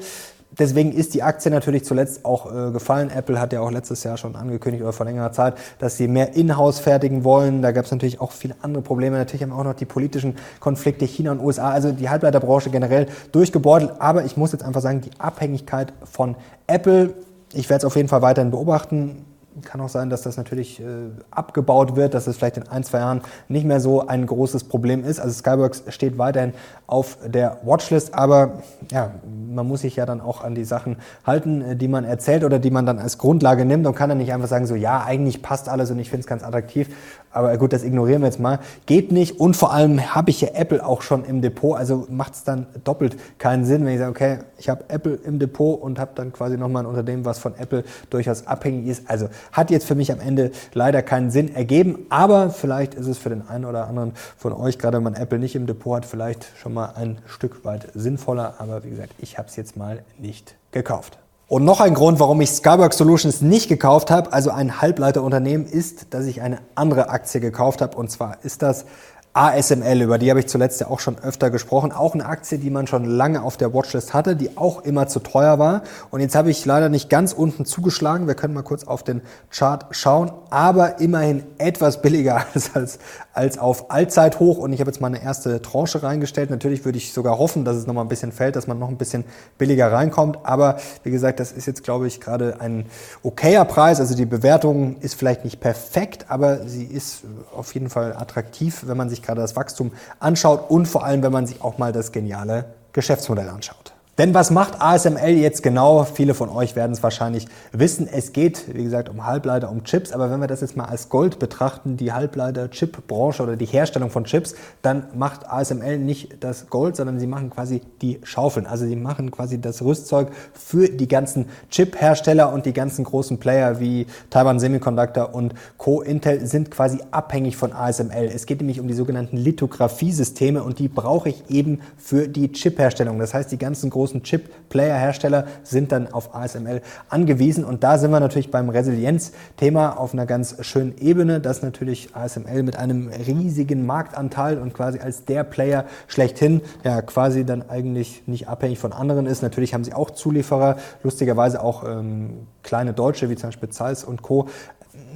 Deswegen 0.52 0.92
ist 0.92 1.14
die 1.14 1.22
Aktie 1.22 1.50
natürlich 1.50 1.84
zuletzt 1.84 2.24
auch 2.24 2.52
äh, 2.52 2.70
gefallen. 2.72 3.10
Apple 3.10 3.40
hat 3.40 3.52
ja 3.52 3.60
auch 3.60 3.70
letztes 3.70 4.04
Jahr 4.04 4.16
schon 4.16 4.36
angekündigt 4.36 4.82
oder 4.82 4.92
vor 4.92 5.06
längerer 5.06 5.32
Zeit, 5.32 5.54
dass 5.78 5.96
sie 5.96 6.06
mehr 6.06 6.34
Inhouse 6.34 6.80
fertigen 6.80 7.24
wollen. 7.24 7.62
Da 7.62 7.72
gab 7.72 7.84
es 7.84 7.90
natürlich 7.90 8.20
auch 8.20 8.32
viele 8.32 8.56
andere 8.60 8.82
Probleme. 8.82 9.16
Natürlich 9.16 9.42
haben 9.42 9.52
auch 9.52 9.64
noch 9.64 9.74
die 9.74 9.84
politischen 9.86 10.36
Konflikte 10.58 11.04
China 11.04 11.32
und 11.32 11.40
USA, 11.40 11.70
also 11.70 11.92
die 11.92 12.10
Halbleiterbranche 12.10 12.70
generell 12.70 13.06
durchgebeutelt. 13.32 13.92
Aber 14.00 14.24
ich 14.24 14.36
muss 14.36 14.52
jetzt 14.52 14.64
einfach 14.64 14.82
sagen, 14.82 15.00
die 15.00 15.10
Abhängigkeit 15.18 15.92
von 16.04 16.34
Apple 16.66 17.14
ich 17.52 17.68
werde 17.68 17.78
es 17.78 17.84
auf 17.84 17.96
jeden 17.96 18.08
Fall 18.08 18.22
weiterhin 18.22 18.50
beobachten. 18.50 19.24
Kann 19.64 19.80
auch 19.80 19.88
sein, 19.88 20.10
dass 20.10 20.22
das 20.22 20.36
natürlich 20.36 20.80
äh, 20.80 20.84
abgebaut 21.32 21.96
wird, 21.96 22.14
dass 22.14 22.28
es 22.28 22.36
vielleicht 22.36 22.56
in 22.56 22.68
ein, 22.68 22.84
zwei 22.84 22.98
Jahren 22.98 23.20
nicht 23.48 23.66
mehr 23.66 23.80
so 23.80 24.06
ein 24.06 24.24
großes 24.24 24.64
Problem 24.64 25.04
ist. 25.04 25.18
Also 25.18 25.34
Skyworks 25.34 25.82
steht 25.88 26.18
weiterhin 26.18 26.54
auf 26.86 27.18
der 27.26 27.58
Watchlist, 27.64 28.14
aber 28.14 28.62
ja, 28.92 29.10
man 29.52 29.66
muss 29.66 29.80
sich 29.80 29.96
ja 29.96 30.06
dann 30.06 30.20
auch 30.20 30.44
an 30.44 30.54
die 30.54 30.62
Sachen 30.62 30.98
halten, 31.26 31.62
äh, 31.62 31.76
die 31.76 31.88
man 31.88 32.04
erzählt 32.04 32.44
oder 32.44 32.60
die 32.60 32.70
man 32.70 32.86
dann 32.86 33.00
als 33.00 33.18
Grundlage 33.18 33.64
nimmt 33.64 33.86
und 33.88 33.96
kann 33.96 34.08
dann 34.08 34.18
nicht 34.18 34.32
einfach 34.32 34.48
sagen, 34.48 34.66
so 34.66 34.76
ja, 34.76 35.02
eigentlich 35.04 35.42
passt 35.42 35.68
alles 35.68 35.90
und 35.90 35.98
ich 35.98 36.10
finde 36.10 36.20
es 36.20 36.26
ganz 36.28 36.44
attraktiv. 36.44 36.88
Aber 37.32 37.56
gut, 37.58 37.72
das 37.72 37.84
ignorieren 37.84 38.22
wir 38.22 38.26
jetzt 38.26 38.40
mal. 38.40 38.58
Geht 38.86 39.12
nicht 39.12 39.38
und 39.40 39.56
vor 39.56 39.72
allem 39.72 40.14
habe 40.14 40.30
ich 40.30 40.40
ja 40.40 40.48
Apple 40.54 40.84
auch 40.84 41.02
schon 41.02 41.24
im 41.24 41.42
Depot, 41.42 41.76
also 41.76 42.06
macht 42.08 42.34
es 42.34 42.44
dann 42.44 42.66
doppelt 42.84 43.16
keinen 43.38 43.64
Sinn, 43.64 43.84
wenn 43.84 43.94
ich 43.94 43.98
sage, 43.98 44.10
okay, 44.10 44.38
ich 44.58 44.68
habe 44.68 44.84
Apple 44.88 45.14
im 45.24 45.38
Depot 45.38 45.80
und 45.80 45.98
habe 45.98 46.12
dann 46.14 46.32
quasi 46.32 46.56
nochmal 46.56 46.84
ein 46.84 46.86
Unternehmen, 46.86 47.24
was 47.24 47.38
von 47.38 47.54
Apple 47.56 47.84
durchaus 48.10 48.46
abhängig 48.46 48.86
ist. 48.86 49.08
Also 49.08 49.28
hat 49.52 49.70
jetzt 49.70 49.86
für 49.86 49.94
mich 49.94 50.12
am 50.12 50.20
Ende 50.20 50.50
leider 50.74 51.02
keinen 51.02 51.30
Sinn 51.30 51.54
ergeben, 51.54 52.06
aber 52.10 52.50
vielleicht 52.50 52.94
ist 52.94 53.06
es 53.06 53.18
für 53.18 53.30
den 53.30 53.48
einen 53.48 53.64
oder 53.64 53.86
anderen 53.86 54.12
von 54.36 54.52
euch, 54.52 54.78
gerade 54.78 54.96
wenn 54.96 55.04
man 55.04 55.14
Apple 55.14 55.38
nicht 55.38 55.54
im 55.54 55.66
Depot 55.66 55.96
hat, 55.96 56.06
vielleicht 56.06 56.46
schon 56.56 56.74
mal 56.74 56.92
ein 56.96 57.18
Stück 57.26 57.64
weit 57.64 57.88
sinnvoller. 57.94 58.54
Aber 58.58 58.84
wie 58.84 58.90
gesagt, 58.90 59.12
ich 59.18 59.38
habe 59.38 59.48
es 59.48 59.56
jetzt 59.56 59.76
mal 59.76 60.02
nicht 60.18 60.56
gekauft. 60.72 61.18
Und 61.50 61.64
noch 61.64 61.80
ein 61.80 61.94
Grund, 61.94 62.20
warum 62.20 62.40
ich 62.40 62.50
Skywork 62.50 62.94
Solutions 62.94 63.40
nicht 63.40 63.68
gekauft 63.68 64.12
habe, 64.12 64.32
also 64.32 64.50
ein 64.50 64.80
Halbleiterunternehmen, 64.80 65.66
ist, 65.66 66.14
dass 66.14 66.26
ich 66.26 66.42
eine 66.42 66.58
andere 66.76 67.08
Aktie 67.08 67.40
gekauft 67.40 67.82
habe. 67.82 67.96
Und 67.96 68.08
zwar 68.08 68.44
ist 68.44 68.62
das 68.62 68.84
ASML, 69.32 70.02
über 70.02 70.18
die 70.18 70.28
habe 70.28 70.40
ich 70.40 70.48
zuletzt 70.48 70.80
ja 70.80 70.88
auch 70.88 70.98
schon 70.98 71.16
öfter 71.20 71.50
gesprochen. 71.50 71.92
Auch 71.92 72.14
eine 72.14 72.26
Aktie, 72.26 72.58
die 72.58 72.68
man 72.68 72.88
schon 72.88 73.04
lange 73.04 73.42
auf 73.42 73.56
der 73.56 73.72
Watchlist 73.72 74.12
hatte, 74.12 74.34
die 74.34 74.56
auch 74.56 74.82
immer 74.82 75.06
zu 75.06 75.20
teuer 75.20 75.60
war. 75.60 75.82
Und 76.10 76.20
jetzt 76.20 76.34
habe 76.34 76.50
ich 76.50 76.66
leider 76.66 76.88
nicht 76.88 77.08
ganz 77.08 77.32
unten 77.32 77.64
zugeschlagen. 77.64 78.26
Wir 78.26 78.34
können 78.34 78.54
mal 78.54 78.64
kurz 78.64 78.82
auf 78.82 79.04
den 79.04 79.22
Chart 79.48 79.86
schauen, 79.92 80.32
aber 80.50 80.98
immerhin 80.98 81.44
etwas 81.58 82.02
billiger 82.02 82.44
als, 82.54 82.74
als, 82.74 82.98
als 83.32 83.58
auf 83.58 83.92
Allzeithoch. 83.92 84.58
Und 84.58 84.72
ich 84.72 84.80
habe 84.80 84.90
jetzt 84.90 85.00
mal 85.00 85.06
eine 85.06 85.22
erste 85.22 85.62
Tranche 85.62 86.02
reingestellt. 86.02 86.50
Natürlich 86.50 86.84
würde 86.84 86.98
ich 86.98 87.12
sogar 87.12 87.38
hoffen, 87.38 87.64
dass 87.64 87.76
es 87.76 87.86
noch 87.86 87.94
mal 87.94 88.02
ein 88.02 88.08
bisschen 88.08 88.32
fällt, 88.32 88.56
dass 88.56 88.66
man 88.66 88.80
noch 88.80 88.88
ein 88.88 88.98
bisschen 88.98 89.22
billiger 89.58 89.92
reinkommt. 89.92 90.40
Aber 90.42 90.78
wie 91.04 91.12
gesagt, 91.12 91.38
das 91.38 91.52
ist 91.52 91.66
jetzt, 91.66 91.84
glaube 91.84 92.08
ich, 92.08 92.20
gerade 92.20 92.60
ein 92.60 92.86
okayer 93.22 93.64
Preis. 93.64 94.00
Also 94.00 94.16
die 94.16 94.26
Bewertung 94.26 94.96
ist 94.98 95.14
vielleicht 95.14 95.44
nicht 95.44 95.60
perfekt, 95.60 96.26
aber 96.28 96.66
sie 96.66 96.84
ist 96.84 97.22
auf 97.54 97.72
jeden 97.74 97.90
Fall 97.90 98.16
attraktiv, 98.16 98.82
wenn 98.86 98.96
man 98.96 99.08
sich 99.08 99.19
sich 99.20 99.26
gerade 99.26 99.40
das 99.40 99.56
Wachstum 99.56 99.92
anschaut 100.18 100.70
und 100.70 100.86
vor 100.86 101.04
allem, 101.04 101.22
wenn 101.22 101.32
man 101.32 101.46
sich 101.46 101.62
auch 101.62 101.78
mal 101.78 101.92
das 101.92 102.12
geniale 102.12 102.64
Geschäftsmodell 102.92 103.48
anschaut. 103.48 103.92
Denn 104.20 104.34
was 104.34 104.50
macht 104.50 104.82
ASML 104.82 105.30
jetzt 105.30 105.62
genau? 105.62 106.04
Viele 106.04 106.34
von 106.34 106.50
euch 106.50 106.76
werden 106.76 106.92
es 106.92 107.02
wahrscheinlich 107.02 107.46
wissen. 107.72 108.06
Es 108.06 108.34
geht, 108.34 108.66
wie 108.76 108.84
gesagt, 108.84 109.08
um 109.08 109.24
Halbleiter, 109.24 109.70
um 109.70 109.82
Chips. 109.84 110.12
Aber 110.12 110.30
wenn 110.30 110.40
wir 110.40 110.46
das 110.46 110.60
jetzt 110.60 110.76
mal 110.76 110.84
als 110.84 111.08
Gold 111.08 111.38
betrachten, 111.38 111.96
die 111.96 112.12
Halbleiter-Chip-Branche 112.12 113.42
oder 113.42 113.56
die 113.56 113.64
Herstellung 113.64 114.10
von 114.10 114.24
Chips, 114.24 114.54
dann 114.82 115.04
macht 115.14 115.48
ASML 115.48 115.96
nicht 115.96 116.44
das 116.44 116.68
Gold, 116.68 116.96
sondern 116.96 117.18
sie 117.18 117.26
machen 117.26 117.48
quasi 117.48 117.80
die 118.02 118.20
Schaufeln. 118.22 118.66
Also 118.66 118.84
sie 118.84 118.94
machen 118.94 119.30
quasi 119.30 119.58
das 119.58 119.80
Rüstzeug 119.80 120.28
für 120.52 120.90
die 120.90 121.08
ganzen 121.08 121.46
Chip-Hersteller 121.70 122.52
und 122.52 122.66
die 122.66 122.74
ganzen 122.74 123.06
großen 123.06 123.38
Player 123.38 123.80
wie 123.80 124.06
Taiwan 124.28 124.60
Semiconductor 124.60 125.34
und 125.34 125.54
Co. 125.78 126.02
Intel 126.02 126.44
sind 126.44 126.70
quasi 126.70 126.98
abhängig 127.10 127.56
von 127.56 127.72
ASML. 127.72 128.26
Es 128.26 128.44
geht 128.44 128.58
nämlich 128.58 128.80
um 128.80 128.86
die 128.86 128.92
sogenannten 128.92 129.38
Lithographie-Systeme 129.38 130.62
und 130.62 130.78
die 130.78 130.88
brauche 130.88 131.30
ich 131.30 131.48
eben 131.48 131.80
für 131.96 132.28
die 132.28 132.52
Chip-Herstellung. 132.52 133.18
Das 133.18 133.32
heißt, 133.32 133.50
die 133.50 133.56
ganzen 133.56 133.88
großen 133.88 134.09
großen 134.10 134.22
Chip-Player-Hersteller 134.22 135.46
sind 135.62 135.92
dann 135.92 136.12
auf 136.12 136.34
ASML 136.34 136.82
angewiesen. 137.08 137.64
Und 137.64 137.84
da 137.84 137.98
sind 137.98 138.10
wir 138.10 138.20
natürlich 138.20 138.50
beim 138.50 138.68
Resilienz-Thema 138.68 139.98
auf 139.98 140.12
einer 140.12 140.26
ganz 140.26 140.56
schönen 140.64 140.98
Ebene, 140.98 141.40
dass 141.40 141.62
natürlich 141.62 142.14
ASML 142.14 142.62
mit 142.62 142.76
einem 142.76 143.08
riesigen 143.08 143.86
Marktanteil 143.86 144.58
und 144.58 144.74
quasi 144.74 144.98
als 144.98 145.24
der 145.24 145.44
Player 145.44 145.84
schlechthin 146.08 146.60
ja 146.84 147.02
quasi 147.02 147.44
dann 147.44 147.68
eigentlich 147.68 148.22
nicht 148.26 148.48
abhängig 148.48 148.78
von 148.78 148.92
anderen 148.92 149.26
ist. 149.26 149.42
Natürlich 149.42 149.74
haben 149.74 149.84
sie 149.84 149.94
auch 149.94 150.10
Zulieferer, 150.10 150.76
lustigerweise 151.02 151.62
auch 151.62 151.84
ähm, 151.84 152.46
kleine 152.62 152.92
Deutsche 152.92 153.30
wie 153.30 153.36
zum 153.36 153.48
Beispiel 153.50 153.68
Zeiss 153.68 154.04
und 154.04 154.22
Co. 154.22 154.48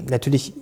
Natürlich 0.09 0.55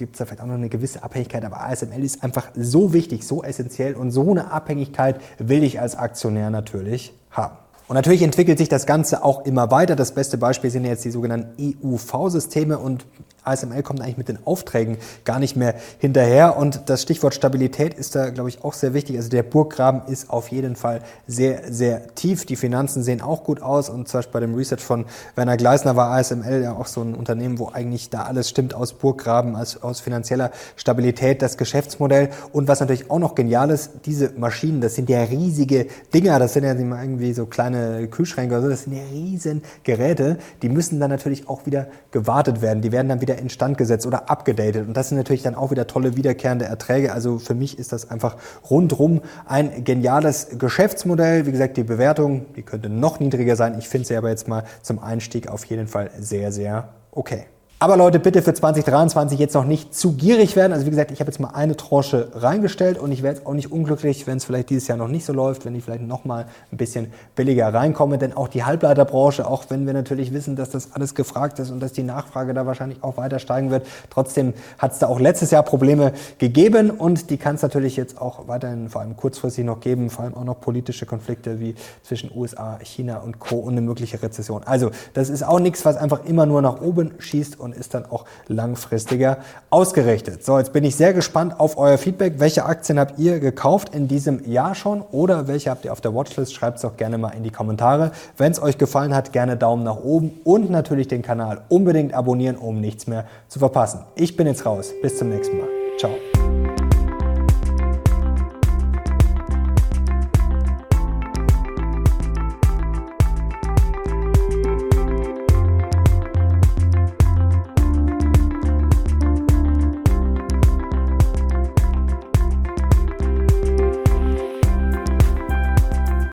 gibt 0.00 0.14
es 0.14 0.18
da 0.18 0.24
vielleicht 0.24 0.40
auch 0.40 0.46
noch 0.46 0.54
eine 0.54 0.70
gewisse 0.70 1.02
Abhängigkeit, 1.02 1.44
aber 1.44 1.60
ASML 1.60 2.02
ist 2.02 2.24
einfach 2.24 2.48
so 2.56 2.94
wichtig, 2.94 3.26
so 3.26 3.44
essentiell 3.44 3.94
und 3.94 4.10
so 4.10 4.30
eine 4.30 4.50
Abhängigkeit 4.50 5.20
will 5.38 5.62
ich 5.62 5.78
als 5.78 5.94
Aktionär 5.94 6.48
natürlich 6.48 7.12
haben. 7.30 7.56
Und 7.86 7.96
natürlich 7.96 8.22
entwickelt 8.22 8.56
sich 8.56 8.70
das 8.70 8.86
Ganze 8.86 9.22
auch 9.22 9.44
immer 9.44 9.70
weiter. 9.70 9.96
Das 9.96 10.14
beste 10.14 10.38
Beispiel 10.38 10.70
sind 10.70 10.86
jetzt 10.86 11.04
die 11.04 11.10
sogenannten 11.10 11.76
EUV-Systeme 11.82 12.78
und 12.78 13.04
ASML 13.44 13.82
kommt 13.82 14.00
eigentlich 14.00 14.18
mit 14.18 14.28
den 14.28 14.38
Aufträgen 14.46 14.98
gar 15.24 15.38
nicht 15.38 15.56
mehr 15.56 15.74
hinterher. 15.98 16.56
Und 16.56 16.82
das 16.86 17.02
Stichwort 17.02 17.34
Stabilität 17.34 17.94
ist 17.94 18.14
da, 18.14 18.30
glaube 18.30 18.48
ich, 18.48 18.64
auch 18.64 18.74
sehr 18.74 18.94
wichtig. 18.94 19.16
Also 19.16 19.28
der 19.28 19.42
Burggraben 19.42 20.02
ist 20.12 20.30
auf 20.30 20.48
jeden 20.48 20.76
Fall 20.76 21.02
sehr, 21.26 21.72
sehr 21.72 22.14
tief. 22.14 22.46
Die 22.46 22.56
Finanzen 22.56 23.02
sehen 23.02 23.20
auch 23.20 23.44
gut 23.44 23.62
aus. 23.62 23.88
Und 23.88 24.08
zum 24.08 24.18
Beispiel 24.18 24.32
bei 24.32 24.40
dem 24.40 24.54
Research 24.54 24.82
von 24.82 25.04
Werner 25.34 25.56
Gleisner 25.56 25.96
war 25.96 26.10
ASML 26.12 26.62
ja 26.62 26.72
auch 26.72 26.86
so 26.86 27.02
ein 27.02 27.14
Unternehmen, 27.14 27.58
wo 27.58 27.68
eigentlich 27.68 28.10
da 28.10 28.22
alles 28.22 28.48
stimmt 28.48 28.74
aus 28.74 28.92
Burggraben, 28.92 29.56
aus, 29.56 29.76
aus 29.78 30.00
finanzieller 30.00 30.50
Stabilität, 30.76 31.42
das 31.42 31.56
Geschäftsmodell. 31.56 32.30
Und 32.52 32.68
was 32.68 32.80
natürlich 32.80 33.10
auch 33.10 33.18
noch 33.18 33.34
genial 33.34 33.70
ist, 33.70 33.92
diese 34.06 34.32
Maschinen, 34.36 34.80
das 34.80 34.94
sind 34.94 35.08
ja 35.08 35.22
riesige 35.22 35.86
Dinger. 36.12 36.38
Das 36.38 36.54
sind 36.54 36.64
ja 36.64 36.72
irgendwie 36.72 37.32
so 37.32 37.46
kleine 37.46 38.08
Kühlschränke 38.08 38.54
oder 38.54 38.62
so. 38.62 38.68
Das 38.68 38.84
sind 38.84 38.94
ja 38.94 39.02
riesen 39.12 39.62
Geräte. 39.84 40.38
Die 40.62 40.68
müssen 40.68 41.00
dann 41.00 41.10
natürlich 41.10 41.48
auch 41.48 41.66
wieder 41.66 41.86
gewartet 42.10 42.62
werden. 42.62 42.82
Die 42.82 42.92
werden 42.92 43.08
dann 43.08 43.20
wieder 43.20 43.29
wieder 43.30 43.40
instand 43.40 43.78
gesetzt 43.78 44.06
oder 44.06 44.28
abgedatet. 44.28 44.86
Und 44.86 44.96
das 44.96 45.08
sind 45.08 45.18
natürlich 45.18 45.42
dann 45.42 45.54
auch 45.54 45.70
wieder 45.70 45.86
tolle 45.86 46.16
wiederkehrende 46.16 46.64
Erträge. 46.64 47.12
Also 47.12 47.38
für 47.38 47.54
mich 47.54 47.78
ist 47.78 47.92
das 47.92 48.10
einfach 48.10 48.36
rundrum 48.68 49.20
ein 49.46 49.84
geniales 49.84 50.58
Geschäftsmodell. 50.58 51.46
Wie 51.46 51.52
gesagt, 51.52 51.76
die 51.76 51.84
Bewertung, 51.84 52.46
die 52.56 52.62
könnte 52.62 52.88
noch 52.88 53.20
niedriger 53.20 53.56
sein. 53.56 53.78
Ich 53.78 53.88
finde 53.88 54.08
sie 54.08 54.16
aber 54.16 54.30
jetzt 54.30 54.48
mal 54.48 54.64
zum 54.82 54.98
Einstieg 54.98 55.48
auf 55.48 55.64
jeden 55.64 55.86
Fall 55.86 56.10
sehr, 56.18 56.50
sehr 56.50 56.88
okay. 57.12 57.44
Aber 57.82 57.96
Leute, 57.96 58.18
bitte 58.18 58.42
für 58.42 58.52
2023 58.52 59.38
jetzt 59.38 59.54
noch 59.54 59.64
nicht 59.64 59.94
zu 59.94 60.12
gierig 60.12 60.54
werden. 60.54 60.74
Also 60.74 60.84
wie 60.84 60.90
gesagt, 60.90 61.12
ich 61.12 61.20
habe 61.20 61.30
jetzt 61.30 61.40
mal 61.40 61.52
eine 61.54 61.78
Tranche 61.78 62.28
reingestellt 62.34 62.98
und 62.98 63.10
ich 63.10 63.22
werde 63.22 63.38
jetzt 63.38 63.46
auch 63.46 63.54
nicht 63.54 63.72
unglücklich, 63.72 64.26
wenn 64.26 64.36
es 64.36 64.44
vielleicht 64.44 64.68
dieses 64.68 64.86
Jahr 64.86 64.98
noch 64.98 65.08
nicht 65.08 65.24
so 65.24 65.32
läuft, 65.32 65.64
wenn 65.64 65.74
ich 65.74 65.84
vielleicht 65.84 66.02
noch 66.02 66.26
mal 66.26 66.44
ein 66.70 66.76
bisschen 66.76 67.10
billiger 67.36 67.72
reinkomme. 67.72 68.18
Denn 68.18 68.34
auch 68.34 68.48
die 68.48 68.64
Halbleiterbranche, 68.64 69.46
auch 69.46 69.64
wenn 69.70 69.86
wir 69.86 69.94
natürlich 69.94 70.34
wissen, 70.34 70.56
dass 70.56 70.68
das 70.68 70.92
alles 70.92 71.14
gefragt 71.14 71.58
ist 71.58 71.70
und 71.70 71.80
dass 71.80 71.94
die 71.94 72.02
Nachfrage 72.02 72.52
da 72.52 72.66
wahrscheinlich 72.66 73.02
auch 73.02 73.16
weiter 73.16 73.38
steigen 73.38 73.70
wird, 73.70 73.86
trotzdem 74.10 74.52
hat 74.76 74.92
es 74.92 74.98
da 74.98 75.06
auch 75.06 75.18
letztes 75.18 75.50
Jahr 75.50 75.62
Probleme 75.62 76.12
gegeben 76.36 76.90
und 76.90 77.30
die 77.30 77.38
kann 77.38 77.54
es 77.54 77.62
natürlich 77.62 77.96
jetzt 77.96 78.20
auch 78.20 78.46
weiterhin 78.46 78.90
vor 78.90 79.00
allem 79.00 79.16
kurzfristig 79.16 79.64
noch 79.64 79.80
geben, 79.80 80.10
vor 80.10 80.26
allem 80.26 80.34
auch 80.34 80.44
noch 80.44 80.60
politische 80.60 81.06
Konflikte 81.06 81.60
wie 81.60 81.74
zwischen 82.02 82.30
USA, 82.36 82.78
China 82.82 83.20
und 83.20 83.38
Co. 83.38 83.56
und 83.56 83.72
eine 83.72 83.80
mögliche 83.80 84.22
Rezession. 84.22 84.64
Also 84.64 84.90
das 85.14 85.30
ist 85.30 85.42
auch 85.42 85.60
nichts, 85.60 85.86
was 85.86 85.96
einfach 85.96 86.26
immer 86.26 86.44
nur 86.44 86.60
nach 86.60 86.82
oben 86.82 87.12
schießt 87.18 87.58
und 87.58 87.69
und 87.70 87.76
ist 87.76 87.94
dann 87.94 88.04
auch 88.06 88.24
langfristiger 88.48 89.38
ausgerichtet. 89.70 90.44
So, 90.44 90.58
jetzt 90.58 90.72
bin 90.72 90.84
ich 90.84 90.96
sehr 90.96 91.12
gespannt 91.12 91.58
auf 91.58 91.78
euer 91.78 91.98
Feedback. 91.98 92.34
Welche 92.38 92.64
Aktien 92.64 92.98
habt 92.98 93.18
ihr 93.18 93.40
gekauft 93.40 93.94
in 93.94 94.08
diesem 94.08 94.44
Jahr 94.50 94.74
schon 94.74 95.02
oder 95.12 95.46
welche 95.46 95.70
habt 95.70 95.84
ihr 95.84 95.92
auf 95.92 96.00
der 96.00 96.14
Watchlist? 96.14 96.54
Schreibt 96.54 96.76
es 96.76 96.82
doch 96.82 96.96
gerne 96.96 97.18
mal 97.18 97.30
in 97.30 97.42
die 97.42 97.50
Kommentare. 97.50 98.12
Wenn 98.36 98.52
es 98.52 98.60
euch 98.60 98.78
gefallen 98.78 99.14
hat, 99.14 99.32
gerne 99.32 99.56
Daumen 99.56 99.84
nach 99.84 99.98
oben 100.02 100.40
und 100.44 100.70
natürlich 100.70 101.08
den 101.08 101.22
Kanal 101.22 101.62
unbedingt 101.68 102.14
abonnieren, 102.14 102.56
um 102.56 102.80
nichts 102.80 103.06
mehr 103.06 103.26
zu 103.48 103.58
verpassen. 103.58 104.00
Ich 104.16 104.36
bin 104.36 104.46
jetzt 104.46 104.66
raus. 104.66 104.92
Bis 105.02 105.16
zum 105.16 105.28
nächsten 105.28 105.58
Mal. 105.58 105.68
Ciao. 105.98 106.59